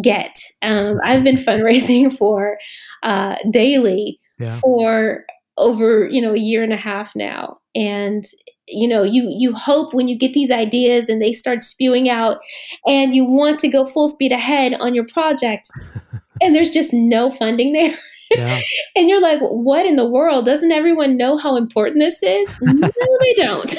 [0.04, 0.36] get.
[0.62, 2.58] Um, I've been fundraising for
[3.04, 4.58] uh, daily yeah.
[4.60, 5.26] for
[5.58, 7.58] over you know a year and a half now.
[7.76, 8.24] And
[8.68, 12.42] you know you you hope when you get these ideas and they start spewing out
[12.86, 15.68] and you want to go full speed ahead on your project
[16.42, 17.96] and there's just no funding there.
[18.32, 18.60] Yeah.
[18.96, 20.46] and you're like what in the world?
[20.46, 22.60] Doesn't everyone know how important this is?
[22.72, 23.76] No they don't.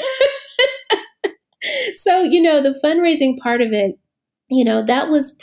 [1.95, 3.97] So you know the fundraising part of it
[4.49, 5.39] you know that was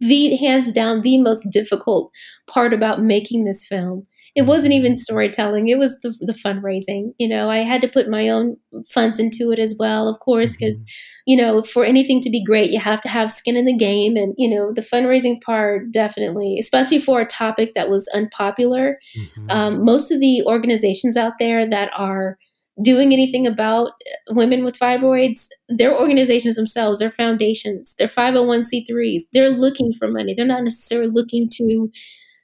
[0.00, 2.10] the hands down the most difficult
[2.46, 5.68] part about making this film it wasn't even storytelling.
[5.68, 7.50] It was the, the fundraising you know?
[7.50, 8.56] I had to put my own
[8.88, 11.30] funds into it as well of course because mm-hmm.
[11.30, 14.16] you know for anything to be great you have to have skin in the game
[14.16, 18.98] and you know the fundraising part definitely especially for a topic that was unpopular.
[19.18, 19.50] Mm-hmm.
[19.50, 22.38] um, most of the organizations out there that are
[22.80, 23.92] doing anything about
[24.30, 30.34] women with fibroids their organizations themselves their foundations their 501c3s they're looking for money.
[30.34, 31.90] They're not necessarily looking to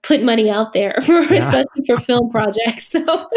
[0.04, 1.42] put money out there, for, yeah.
[1.42, 2.94] especially for film projects.
[3.06, 3.28] So,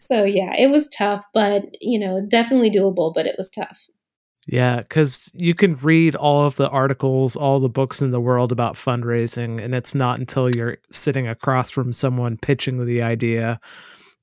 [0.00, 3.14] so yeah, it was tough, but you know, definitely doable.
[3.14, 3.86] But it was tough.
[4.46, 8.52] Yeah, because you can read all of the articles, all the books in the world
[8.52, 13.58] about fundraising, and it's not until you're sitting across from someone pitching the idea,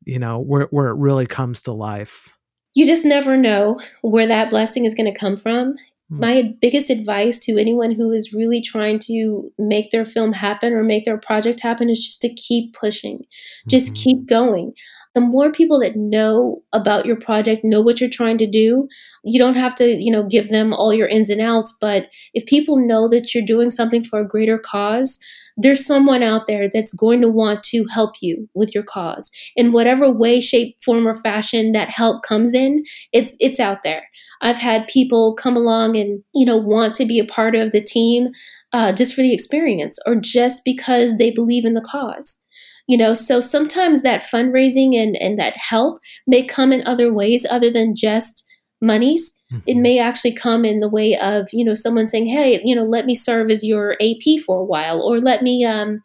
[0.05, 2.37] you know, where where it really comes to life.
[2.75, 5.77] You just never know where that blessing is going to come from.
[6.09, 6.19] Hmm.
[6.19, 10.83] My biggest advice to anyone who is really trying to make their film happen or
[10.83, 13.25] make their project happen is just to keep pushing,
[13.67, 14.03] just mm-hmm.
[14.03, 14.73] keep going.
[15.15, 18.87] The more people that know about your project, know what you're trying to do,
[19.23, 21.75] you don't have to, you know, give them all your ins and outs.
[21.81, 25.19] But if people know that you're doing something for a greater cause,
[25.57, 29.31] there's someone out there that's going to want to help you with your cause.
[29.55, 34.03] In whatever way shape form or fashion that help comes in it's it's out there.
[34.41, 37.81] I've had people come along and you know want to be a part of the
[37.81, 38.29] team
[38.71, 42.43] uh, just for the experience or just because they believe in the cause.
[42.87, 47.45] You know so sometimes that fundraising and and that help may come in other ways
[47.49, 48.46] other than just
[48.81, 49.63] monies mm-hmm.
[49.65, 52.83] it may actually come in the way of you know someone saying hey you know
[52.83, 56.01] let me serve as your ap for a while or let me um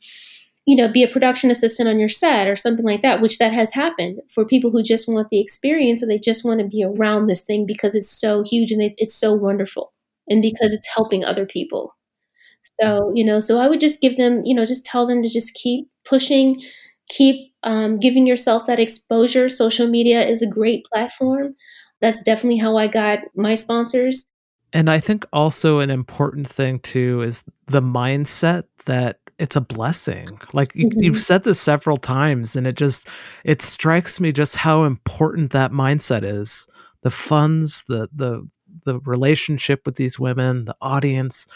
[0.67, 3.53] you know be a production assistant on your set or something like that which that
[3.53, 6.85] has happened for people who just want the experience or they just want to be
[6.85, 9.93] around this thing because it's so huge and it's so wonderful
[10.29, 11.95] and because it's helping other people.
[12.81, 15.29] So you know so i would just give them you know just tell them to
[15.29, 16.63] just keep pushing
[17.09, 19.49] keep um, giving yourself that exposure.
[19.49, 21.55] Social media is a great platform
[22.03, 24.29] that's definitely how I got my sponsors.
[24.75, 30.39] And I think also an important thing too is the mindset that it's a blessing.
[30.53, 31.03] Like mm-hmm.
[31.03, 33.09] you've said this several times and it just
[33.45, 36.67] it strikes me just how important that mindset is.
[37.03, 38.47] The funds, the the
[38.85, 41.47] the relationship with these women, the audience,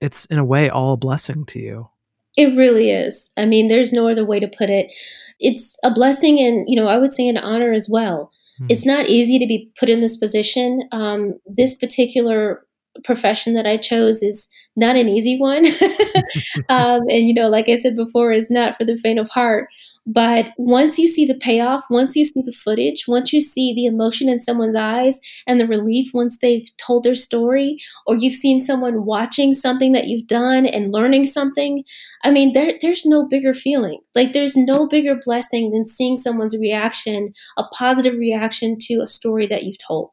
[0.00, 1.88] it's in a way all a blessing to you.
[2.36, 3.30] It really is.
[3.38, 4.94] I mean, there's no other way to put it.
[5.40, 8.30] It's a blessing and, you know, I would say an honor as well.
[8.58, 8.66] Hmm.
[8.68, 10.88] It's not easy to be put in this position.
[10.92, 12.66] Um, this particular
[13.04, 15.66] profession that I chose is not an easy one.
[16.68, 19.68] um, and, you know, like I said before, is not for the faint of heart.
[20.06, 23.86] But once you see the payoff, once you see the footage, once you see the
[23.86, 28.60] emotion in someone's eyes and the relief once they've told their story, or you've seen
[28.60, 31.82] someone watching something that you've done and learning something,
[32.22, 34.00] I mean, there, there's no bigger feeling.
[34.14, 39.46] Like, there's no bigger blessing than seeing someone's reaction, a positive reaction to a story
[39.46, 40.10] that you've told.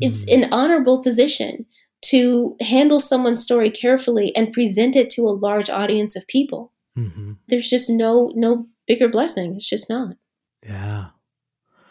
[0.00, 0.42] It's mm.
[0.42, 1.66] an honorable position
[2.02, 6.72] to handle someone's story carefully and present it to a large audience of people.
[6.96, 7.32] Mm-hmm.
[7.48, 9.54] There's just no no bigger blessing.
[9.56, 10.16] It's just not.
[10.64, 11.06] Yeah.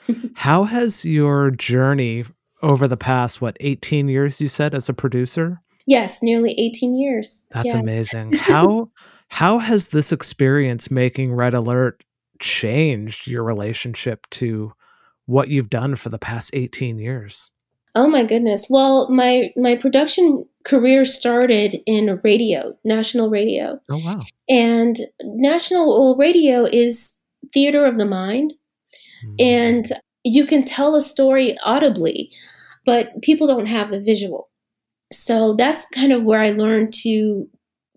[0.35, 2.25] How has your journey
[2.61, 5.59] over the past what 18 years you said as a producer?
[5.85, 7.47] Yes, nearly 18 years.
[7.51, 7.79] That's yeah.
[7.79, 8.33] amazing.
[8.37, 8.89] How
[9.27, 12.03] how has this experience making Red Alert
[12.39, 14.71] changed your relationship to
[15.25, 17.51] what you've done for the past 18 years?
[17.95, 18.67] Oh my goodness.
[18.69, 23.79] Well, my my production career started in radio, national radio.
[23.89, 24.21] Oh wow.
[24.49, 27.23] And national radio is
[27.53, 28.53] theater of the mind.
[29.25, 29.35] Mm.
[29.39, 29.85] And
[30.23, 32.31] you can tell a story audibly,
[32.85, 34.49] but people don't have the visual.
[35.13, 37.47] so that's kind of where I learned to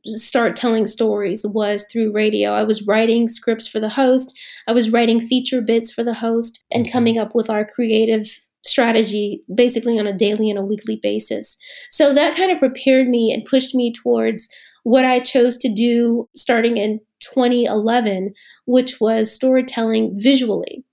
[0.05, 2.53] start telling stories was through radio.
[2.53, 6.65] I was writing scripts for the host, I was writing feature bits for the host,
[6.71, 6.93] and mm-hmm.
[6.93, 8.27] coming up with our creative
[8.69, 11.57] strategy basically on a daily and a weekly basis.
[11.91, 14.49] So that kind of prepared me and pushed me towards
[14.85, 18.33] what I chose to do starting in 2011,
[18.67, 20.85] which was storytelling visually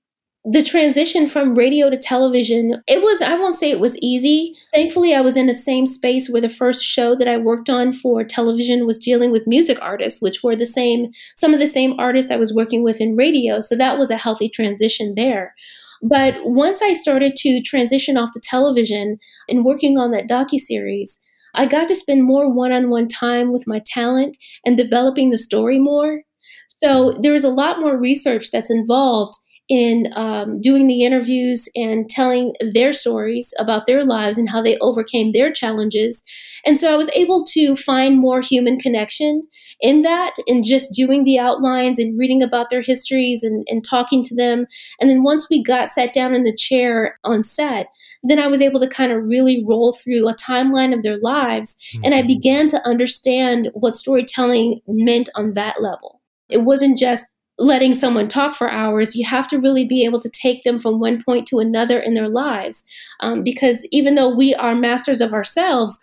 [0.47, 4.55] the transition from radio to television, it was, I won't say it was easy.
[4.71, 7.93] Thankfully, I was in the same space where the first show that I worked on
[7.93, 11.99] for television was dealing with music artists, which were the same, some of the same
[11.99, 13.59] artists I was working with in radio.
[13.59, 15.55] So that was a healthy transition there.
[16.03, 19.17] But once I started to transition off to television
[19.49, 21.21] and working on that docu series,
[21.55, 26.21] I got to spend more one-on-one time with my talent and developing the story more.
[26.67, 29.35] So there is a lot more research that's involved
[29.67, 34.77] in um, doing the interviews and telling their stories about their lives and how they
[34.77, 36.23] overcame their challenges.
[36.65, 39.47] And so I was able to find more human connection
[39.81, 44.23] in that in just doing the outlines and reading about their histories and, and talking
[44.23, 44.67] to them.
[44.99, 47.87] And then once we got sat down in the chair on set,
[48.23, 51.77] then I was able to kind of really roll through a timeline of their lives.
[51.93, 52.05] Mm-hmm.
[52.05, 52.27] And I mm-hmm.
[52.27, 56.21] began to understand what storytelling meant on that level.
[56.49, 60.29] It wasn't just letting someone talk for hours, you have to really be able to
[60.29, 62.85] take them from one point to another in their lives.
[63.21, 65.99] Um, because even though we are masters of ourselves,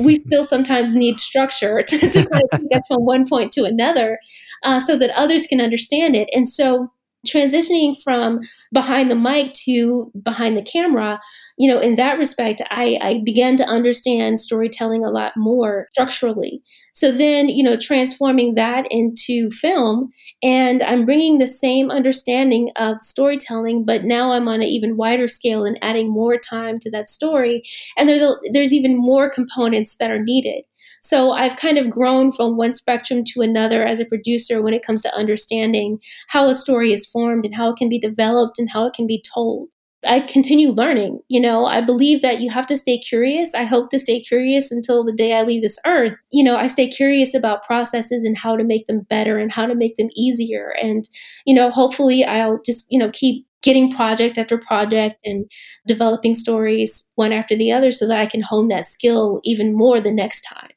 [0.00, 4.18] we still sometimes need structure to, to take us from one point to another
[4.62, 6.28] uh, so that others can understand it.
[6.32, 6.90] And so
[7.26, 8.40] transitioning from
[8.72, 11.20] behind the mic to behind the camera,
[11.58, 16.62] you know, in that respect, I, I began to understand storytelling a lot more structurally.
[16.96, 20.08] So then, you know, transforming that into film,
[20.42, 25.28] and I'm bringing the same understanding of storytelling, but now I'm on an even wider
[25.28, 27.62] scale and adding more time to that story.
[27.98, 30.64] And there's a there's even more components that are needed.
[31.02, 34.82] So I've kind of grown from one spectrum to another as a producer when it
[34.82, 38.70] comes to understanding how a story is formed and how it can be developed and
[38.70, 39.68] how it can be told.
[40.06, 41.20] I continue learning.
[41.28, 43.54] You know, I believe that you have to stay curious.
[43.54, 46.14] I hope to stay curious until the day I leave this earth.
[46.30, 49.66] You know, I stay curious about processes and how to make them better and how
[49.66, 50.74] to make them easier.
[50.80, 51.04] And,
[51.44, 55.50] you know, hopefully I'll just, you know, keep getting project after project and
[55.86, 60.00] developing stories one after the other so that I can hone that skill even more
[60.00, 60.70] the next time.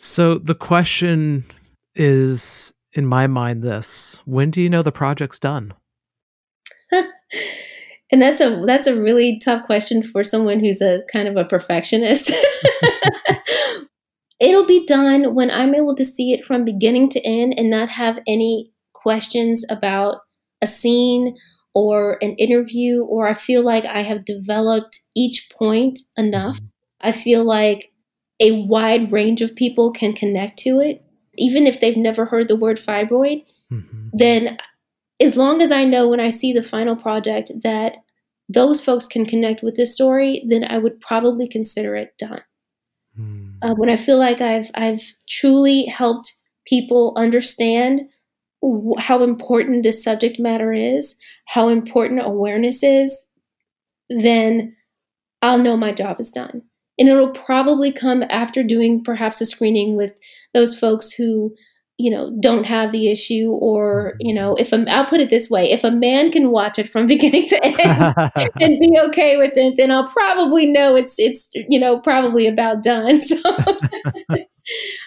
[0.00, 1.42] So the question
[1.96, 5.74] is, in my mind, this: When do you know the project's done?
[8.12, 11.44] and that's a that's a really tough question for someone who's a kind of a
[11.44, 12.30] perfectionist.
[14.40, 17.88] It'll be done when I'm able to see it from beginning to end and not
[17.88, 20.18] have any questions about
[20.62, 21.36] a scene
[21.74, 26.56] or an interview, or I feel like I have developed each point enough.
[26.56, 27.08] Mm-hmm.
[27.08, 27.92] I feel like
[28.40, 31.02] a wide range of people can connect to it,
[31.36, 34.08] even if they've never heard the word fibroid, mm-hmm.
[34.12, 34.58] then
[35.20, 37.96] as long as I know when I see the final project that
[38.48, 42.42] those folks can connect with this story, then I would probably consider it done.
[43.18, 43.56] Mm.
[43.62, 46.32] Uh, when I feel like I've I've truly helped
[46.66, 48.02] people understand
[48.98, 53.28] how important this subject matter is, how important awareness is,
[54.08, 54.74] then
[55.42, 56.62] I'll know my job is done
[56.98, 60.18] and it'll probably come after doing perhaps a screening with
[60.54, 61.54] those folks who
[61.98, 65.48] you know don't have the issue or you know if a, i'll put it this
[65.48, 69.52] way if a man can watch it from beginning to end and be okay with
[69.56, 73.36] it then i'll probably know it's it's you know probably about done so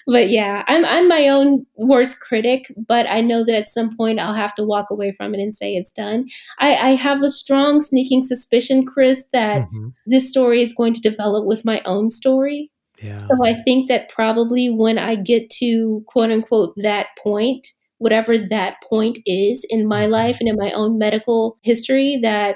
[0.07, 4.19] but yeah, I'm I'm my own worst critic, but I know that at some point
[4.19, 6.27] I'll have to walk away from it and say it's done.
[6.59, 9.89] I, I have a strong sneaking suspicion, Chris, that mm-hmm.
[10.05, 12.71] this story is going to develop with my own story.
[13.01, 13.17] Yeah.
[13.17, 18.81] So I think that probably when I get to quote unquote that point, whatever that
[18.87, 20.13] point is in my mm-hmm.
[20.13, 22.55] life and in my own medical history, that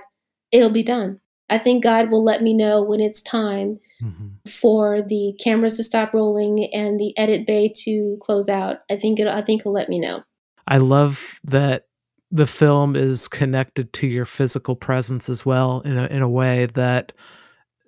[0.51, 1.19] it'll be done.
[1.49, 4.49] I think God will let me know when it's time mm-hmm.
[4.49, 8.77] for the cameras to stop rolling and the edit bay to close out.
[8.89, 10.23] I think it I think he'll let me know.
[10.67, 11.85] I love that
[12.31, 16.65] the film is connected to your physical presence as well in a in a way
[16.67, 17.13] that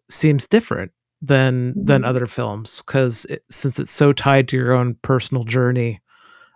[0.09, 0.91] seems different
[1.25, 1.85] than mm-hmm.
[1.85, 6.01] than other films because it, since it's so tied to your own personal journey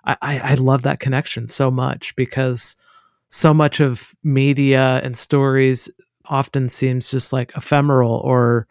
[0.06, 2.76] I, I, I love that connection so much because
[3.30, 5.90] so much of media and stories
[6.26, 8.68] often seems just like ephemeral or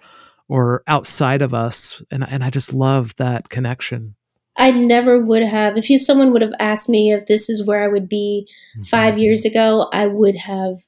[0.48, 4.14] or outside of us and and I just love that connection.
[4.56, 7.84] I never would have if you someone would have asked me if this is where
[7.84, 8.84] I would be mm-hmm.
[8.84, 10.78] 5 years ago, I would have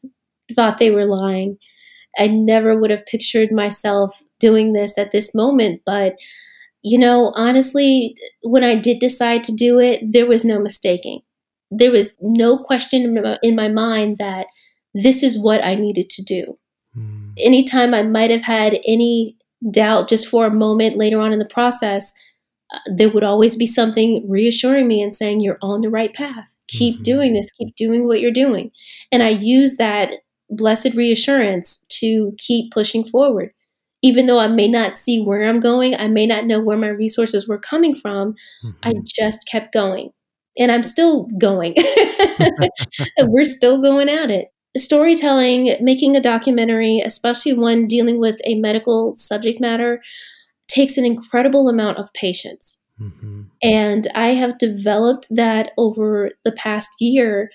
[0.54, 1.58] thought they were lying.
[2.18, 6.16] I never would have pictured myself doing this at this moment, but
[6.82, 11.20] you know, honestly, when I did decide to do it, there was no mistaking.
[11.70, 14.46] There was no question in my mind that
[14.94, 16.58] this is what I needed to do.
[16.96, 17.34] Mm.
[17.38, 19.36] Anytime I might have had any
[19.70, 22.14] doubt just for a moment later on in the process,
[22.72, 26.50] uh, there would always be something reassuring me and saying, You're on the right path.
[26.68, 27.02] Keep mm-hmm.
[27.02, 28.70] doing this, keep doing what you're doing.
[29.12, 30.10] And I use that
[30.50, 33.52] blessed reassurance to keep pushing forward
[34.02, 36.88] even though I may not see where I'm going, I may not know where my
[36.88, 38.34] resources were coming from,
[38.64, 38.70] mm-hmm.
[38.82, 40.10] I just kept going.
[40.58, 41.74] And I'm still going.
[43.20, 44.48] We're still going at it.
[44.76, 50.02] Storytelling, making a documentary, especially one dealing with a medical subject matter,
[50.68, 52.82] takes an incredible amount of patience.
[53.00, 53.42] Mm-hmm.
[53.62, 57.50] And I have developed that over the past year,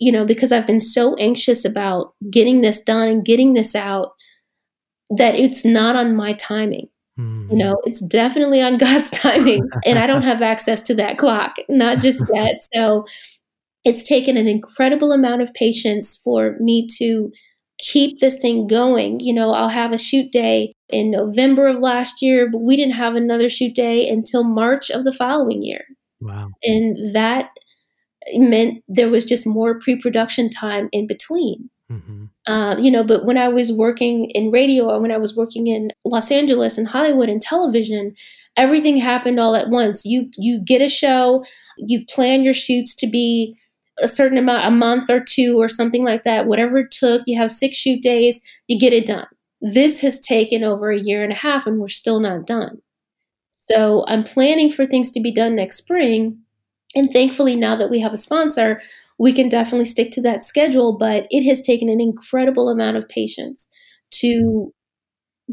[0.00, 4.12] you know, because I've been so anxious about getting this done and getting this out
[5.10, 6.88] that it's not on my timing.
[7.18, 7.50] Mm-hmm.
[7.52, 11.56] You know, it's definitely on God's timing, and I don't have access to that clock,
[11.68, 12.56] not just yet.
[12.72, 13.04] So
[13.84, 17.30] it's taken an incredible amount of patience for me to
[17.78, 19.20] keep this thing going.
[19.20, 22.94] You know, I'll have a shoot day in November of last year, but we didn't
[22.94, 25.84] have another shoot day until March of the following year.
[26.20, 26.48] Wow.
[26.62, 27.50] And that
[28.38, 31.70] meant there was just more pre production time in between.
[31.90, 32.26] Mm-hmm.
[32.46, 35.66] Uh, you know, but when I was working in radio or when I was working
[35.66, 38.14] in Los Angeles and Hollywood and television,
[38.56, 40.04] everything happened all at once.
[40.04, 41.44] You you get a show,
[41.76, 43.56] you plan your shoots to be
[44.00, 46.46] a certain amount, a month or two or something like that.
[46.46, 49.26] Whatever it took, you have six shoot days, you get it done.
[49.60, 52.80] This has taken over a year and a half, and we're still not done.
[53.52, 56.38] So I'm planning for things to be done next spring.
[56.94, 58.80] And thankfully, now that we have a sponsor,
[59.18, 63.08] we can definitely stick to that schedule, but it has taken an incredible amount of
[63.08, 63.70] patience
[64.12, 64.72] to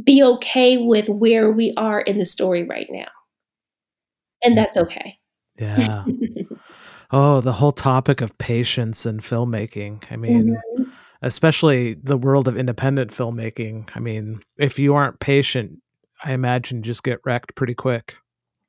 [0.04, 3.08] be okay with where we are in the story right now.
[4.44, 5.18] And that's okay.
[5.60, 6.06] Yeah.
[7.12, 10.04] oh, the whole topic of patience and filmmaking.
[10.12, 10.84] I mean, mm-hmm.
[11.22, 13.90] especially the world of independent filmmaking.
[13.96, 15.80] I mean, if you aren't patient,
[16.24, 18.16] I imagine you just get wrecked pretty quick.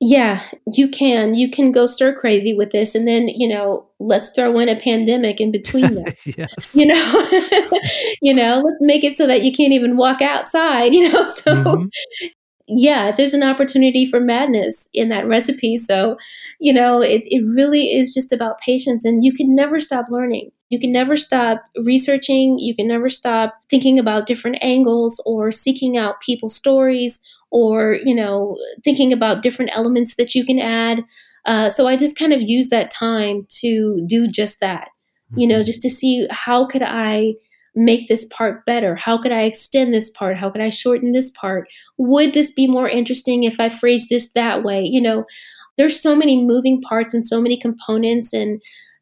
[0.01, 1.35] Yeah, you can.
[1.35, 4.79] You can go stir crazy with this, and then you know, let's throw in a
[4.79, 6.05] pandemic in between them.
[6.37, 6.77] yes.
[6.77, 7.29] You know,
[8.23, 10.93] you know, let's make it so that you can't even walk outside.
[10.99, 11.87] You know, so mm-hmm.
[12.69, 15.77] yeah, there's an opportunity for madness in that recipe.
[15.77, 16.17] So,
[16.61, 20.51] you know, it it really is just about patience, and you can never stop learning.
[20.71, 22.59] You can never stop researching.
[22.59, 28.15] You can never stop thinking about different angles or seeking out people's stories or you
[28.15, 31.05] know thinking about different elements that you can add
[31.47, 34.89] uh, so i just kind of use that time to do just that
[35.35, 35.65] you know mm-hmm.
[35.65, 37.35] just to see how could i
[37.75, 41.31] make this part better how could i extend this part how could i shorten this
[41.31, 45.25] part would this be more interesting if i phrase this that way you know
[45.77, 48.61] there's so many moving parts and so many components and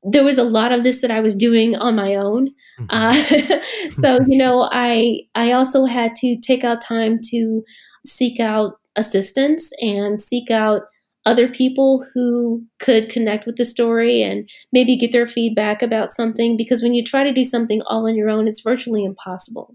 [0.09, 2.51] there was a lot of this that I was doing on my own.
[2.79, 2.87] Mm-hmm.
[2.91, 7.65] Uh, so you know, I I also had to take out time to
[8.07, 10.83] seek out assistance and seek out
[11.27, 16.57] other people who could connect with the story and maybe get their feedback about something
[16.57, 19.75] because when you try to do something all on your own it's virtually impossible.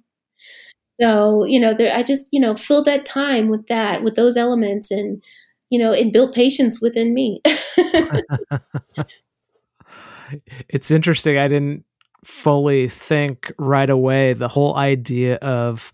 [1.00, 4.38] So you know there i just you know filled that time with that with those
[4.38, 5.22] elements and
[5.70, 7.42] you know it built patience within me.
[10.70, 11.84] It's interesting i didn't
[12.24, 15.92] fully think right away the whole idea of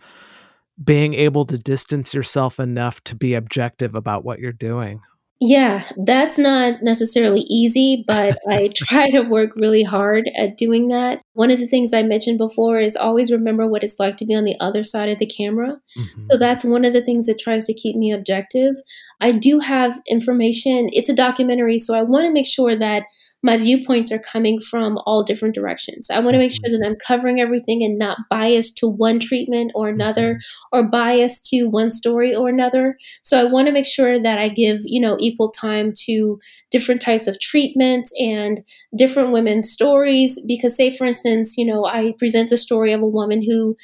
[0.83, 5.01] being able to distance yourself enough to be objective about what you're doing.
[5.39, 11.21] Yeah, that's not necessarily easy, but I try to work really hard at doing that.
[11.33, 14.33] One of the things I mentioned before is always remember what it's like to be
[14.33, 15.77] on the other side of the camera.
[15.97, 16.19] Mm-hmm.
[16.29, 18.75] So that's one of the things that tries to keep me objective.
[19.21, 23.03] I do have information, it's a documentary, so I want to make sure that
[23.47, 26.09] my viewpoints are coming from all different directions.
[26.09, 29.71] I want to make sure that I'm covering everything and not biased to one treatment
[29.73, 30.77] or another mm-hmm.
[30.77, 32.97] or biased to one story or another.
[33.23, 36.37] So I want to make sure that I give, you know, equal time to
[36.71, 38.59] different types of treatments and
[38.97, 43.07] different women's stories because say for instance, you know, I present the story of a
[43.07, 43.77] woman who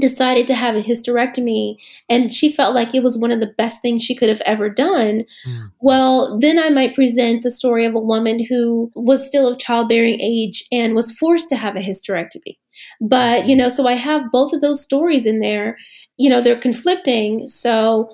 [0.00, 1.76] decided to have a hysterectomy
[2.08, 4.70] and she felt like it was one of the best things she could have ever
[4.70, 5.72] done mm.
[5.80, 10.18] well then i might present the story of a woman who was still of childbearing
[10.18, 12.56] age and was forced to have a hysterectomy
[13.02, 15.76] but you know so i have both of those stories in there
[16.16, 18.08] you know they're conflicting so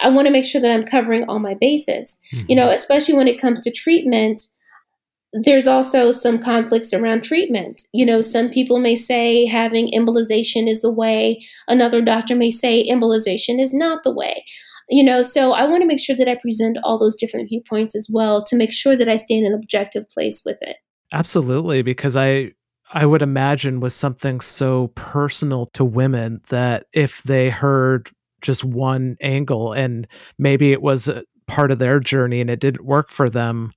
[0.00, 2.46] i want to make sure that i'm covering all my bases mm-hmm.
[2.48, 4.40] you know especially when it comes to treatment
[5.42, 7.82] there's also some conflicts around treatment.
[7.92, 12.88] You know, some people may say having embolization is the way, another doctor may say
[12.88, 14.44] embolization is not the way.
[14.88, 17.96] you know so i want to make sure that i present all those different viewpoints
[17.96, 20.76] as well to make sure that i stay in an objective place with it
[21.12, 22.50] absolutely because i
[22.92, 28.10] i would imagine was something so personal to women that if they heard
[28.42, 30.06] just one angle and
[30.38, 31.10] maybe it was
[31.46, 33.72] part of their journey and it didn't work for them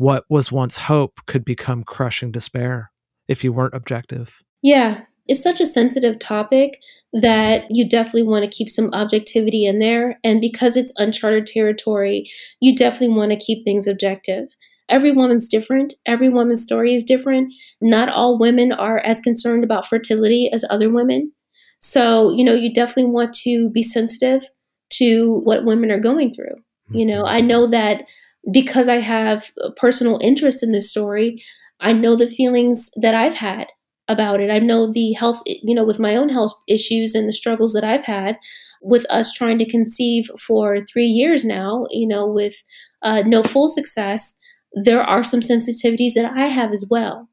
[0.00, 2.90] what was once hope could become crushing despair
[3.28, 6.80] if you weren't objective yeah it's such a sensitive topic
[7.12, 10.18] that you definitely want to keep some objectivity in there.
[10.24, 12.28] And because it's uncharted territory,
[12.58, 14.48] you definitely want to keep things objective.
[14.88, 15.94] Every woman's different.
[16.04, 17.54] Every woman's story is different.
[17.80, 21.32] Not all women are as concerned about fertility as other women.
[21.78, 24.50] So, you know, you definitely want to be sensitive
[24.94, 26.56] to what women are going through.
[26.92, 27.36] You know, mm-hmm.
[27.36, 28.08] I know that
[28.50, 31.42] because I have a personal interest in this story,
[31.80, 33.68] I know the feelings that I've had
[34.08, 34.50] about it.
[34.50, 37.84] I know the health, you know, with my own health issues and the struggles that
[37.84, 38.38] I've had
[38.82, 42.62] with us trying to conceive for three years now, you know, with
[43.02, 44.36] uh, no full success,
[44.72, 47.28] there are some sensitivities that I have as well.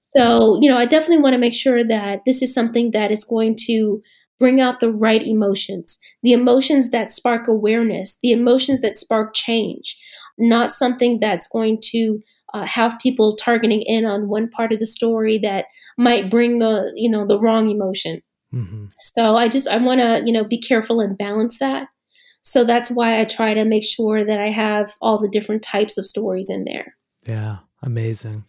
[0.00, 3.24] So, you know, I definitely want to make sure that this is something that is
[3.24, 4.02] going to
[4.38, 9.98] bring out the right emotions, the emotions that spark awareness, the emotions that spark change,
[10.38, 12.20] not something that's going to
[12.54, 15.66] uh, have people targeting in on one part of the story that
[15.96, 18.22] might bring the you know the wrong emotion.
[18.54, 18.86] Mm-hmm.
[19.12, 21.88] so i just i want to you know be careful and balance that.
[22.40, 25.98] So that's why i try to make sure that i have all the different types
[25.98, 26.94] of stories in there.
[27.28, 28.44] Yeah amazing.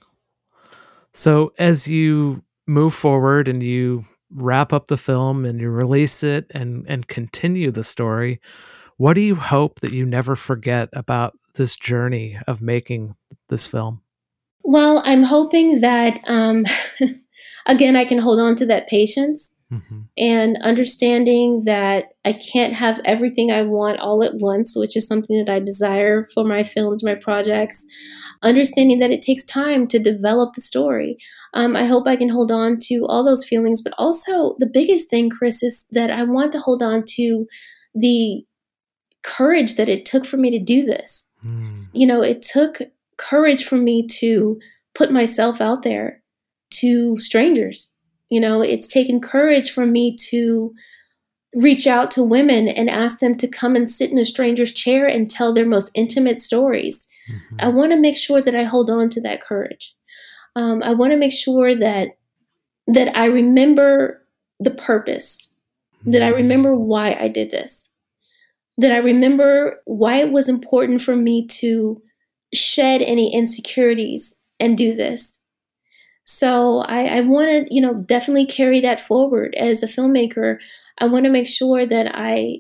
[1.14, 6.46] So as you move forward and you wrap up the film and you release it
[6.54, 8.40] and and continue the story
[8.98, 13.16] what do you hope that you never forget about this journey of making
[13.50, 14.02] this film?
[14.64, 16.66] Well, I'm hoping that, um,
[17.68, 20.02] again, I can hold on to that patience mm-hmm.
[20.18, 25.38] and understanding that I can't have everything I want all at once, which is something
[25.44, 27.86] that I desire for my films, my projects.
[28.42, 31.18] Understanding that it takes time to develop the story.
[31.54, 35.10] Um, I hope I can hold on to all those feelings, but also the biggest
[35.10, 37.46] thing, Chris, is that I want to hold on to
[37.94, 38.46] the
[39.24, 41.29] courage that it took for me to do this.
[41.46, 41.88] Mm.
[41.94, 42.82] You know, it took
[43.18, 44.60] courage for me to
[44.94, 46.22] put myself out there
[46.72, 47.96] to strangers.
[48.30, 50.74] You know, it's taken courage for me to
[51.56, 55.08] reach out to women and ask them to come and sit in a stranger's chair
[55.08, 57.08] and tell their most intimate stories.
[57.30, 57.56] Mm-hmm.
[57.60, 59.96] I want to make sure that I hold on to that courage.
[60.56, 62.10] Um, I want to make sure that
[62.88, 64.26] that I remember
[64.60, 65.54] the purpose,
[66.02, 66.12] mm-hmm.
[66.12, 66.38] that I mm-hmm.
[66.38, 67.89] remember why I did this,
[68.80, 72.02] that I remember why it was important for me to
[72.54, 75.42] shed any insecurities and do this.
[76.24, 80.60] So I, I want to, you know, definitely carry that forward as a filmmaker.
[81.00, 82.60] I want to make sure that I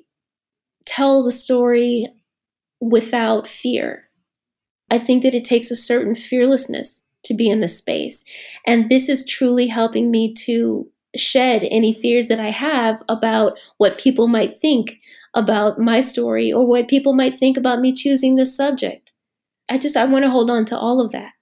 [0.85, 2.07] tell the story
[2.81, 4.09] without fear.
[4.91, 8.25] I think that it takes a certain fearlessness to be in this space.
[8.67, 13.99] And this is truly helping me to shed any fears that I have about what
[13.99, 14.97] people might think
[15.33, 19.11] about my story or what people might think about me choosing this subject.
[19.69, 21.33] I just I want to hold on to all of that.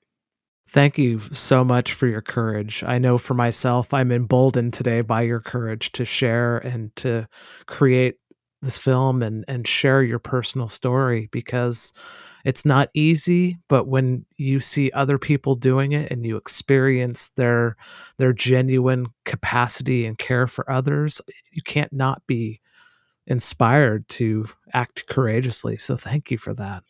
[0.69, 2.83] Thank you so much for your courage.
[2.85, 7.25] I know for myself, I'm emboldened today by your courage to share and to
[7.67, 8.15] create
[8.61, 11.93] this film and and share your personal story because
[12.45, 17.75] it's not easy, but when you see other people doing it and you experience their
[18.17, 21.21] their genuine capacity and care for others,
[21.51, 22.61] you can't not be
[23.27, 25.77] inspired to act courageously.
[25.77, 26.83] So thank you for that.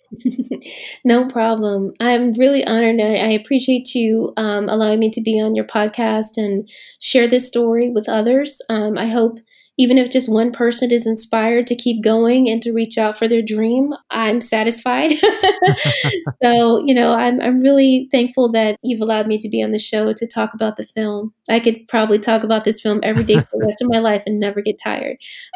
[1.04, 1.93] no problem.
[2.00, 6.38] I'm really honored and I appreciate you um, allowing me to be on your podcast
[6.38, 6.70] and
[7.00, 8.62] share this story with others.
[8.70, 9.39] Um, I hope
[9.78, 13.28] even if just one person is inspired to keep going and to reach out for
[13.28, 15.13] their dream, I'm satisfied.
[16.43, 19.80] so, you know, I'm, I'm really thankful that you've allowed me to be on the
[19.80, 21.34] show to talk about the film.
[21.47, 24.23] I could probably talk about this film every day for the rest of my life
[24.25, 25.17] and never get tired.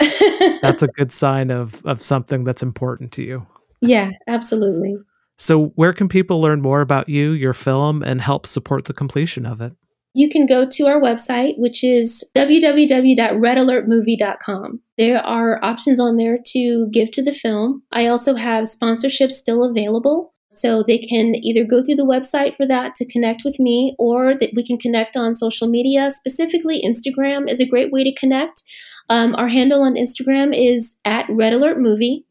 [0.61, 3.45] that's a good sign of, of something that's important to you.
[3.81, 4.97] Yeah, absolutely.
[5.37, 9.47] So, where can people learn more about you, your film, and help support the completion
[9.47, 9.73] of it?
[10.13, 14.81] You can go to our website, which is www.redalertmovie.com.
[14.97, 17.83] There are options on there to give to the film.
[17.91, 20.33] I also have sponsorships still available.
[20.53, 24.35] So they can either go through the website for that to connect with me, or
[24.35, 26.11] that we can connect on social media.
[26.11, 28.61] Specifically, Instagram is a great way to connect.
[29.09, 32.25] Um, our handle on Instagram is at Red Alert Movie.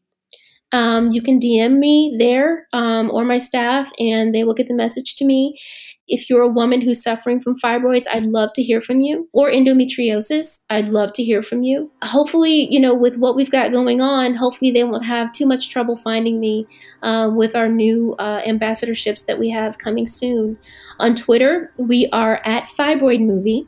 [0.71, 4.73] Um, you can DM me there um, or my staff, and they will get the
[4.73, 5.57] message to me.
[6.07, 9.29] If you're a woman who's suffering from fibroids, I'd love to hear from you.
[9.31, 11.89] Or endometriosis, I'd love to hear from you.
[12.03, 15.69] Hopefully, you know, with what we've got going on, hopefully they won't have too much
[15.69, 16.67] trouble finding me
[17.01, 20.57] uh, with our new uh, ambassadorships that we have coming soon.
[20.99, 23.67] On Twitter, we are at Fibroid Movie.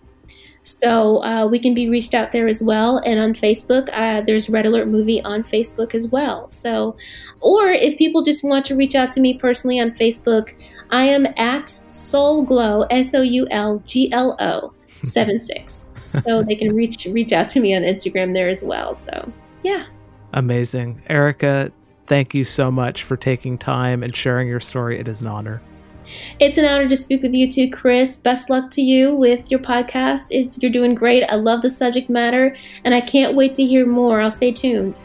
[0.63, 2.99] So uh, we can be reached out there as well.
[2.99, 6.49] And on Facebook, uh, there's Red Alert Movie on Facebook as well.
[6.49, 6.95] So,
[7.41, 10.53] or if people just want to reach out to me personally on Facebook,
[10.89, 15.91] I am at Soul Glow, S O U L G L O seven six.
[15.95, 18.95] so they can reach reach out to me on Instagram there as well.
[18.95, 19.31] So,
[19.63, 19.85] yeah.
[20.31, 21.01] Amazing.
[21.09, 21.71] Erica,
[22.07, 24.97] thank you so much for taking time and sharing your story.
[24.97, 25.61] It is an honor.
[26.39, 28.17] It's an honor to speak with you too, Chris.
[28.17, 30.27] Best luck to you with your podcast.
[30.29, 31.23] It's, you're doing great.
[31.23, 34.21] I love the subject matter, and I can't wait to hear more.
[34.21, 34.97] I'll stay tuned.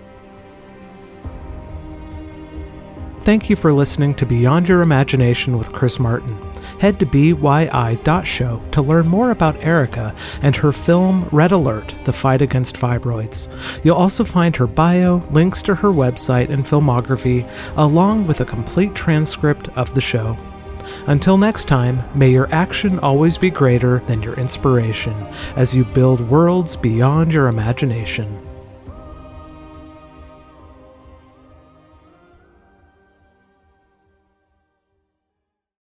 [3.23, 6.35] Thank you for listening to Beyond Your Imagination with Chris Martin.
[6.81, 12.41] Head to byi.show to learn more about Erica and her film Red Alert The Fight
[12.41, 13.85] Against Fibroids.
[13.85, 18.95] You'll also find her bio, links to her website and filmography, along with a complete
[18.95, 20.39] transcript of the show.
[21.07, 25.15] Until next time, may your action always be greater than your inspiration
[25.57, 28.48] as you build worlds beyond your imagination.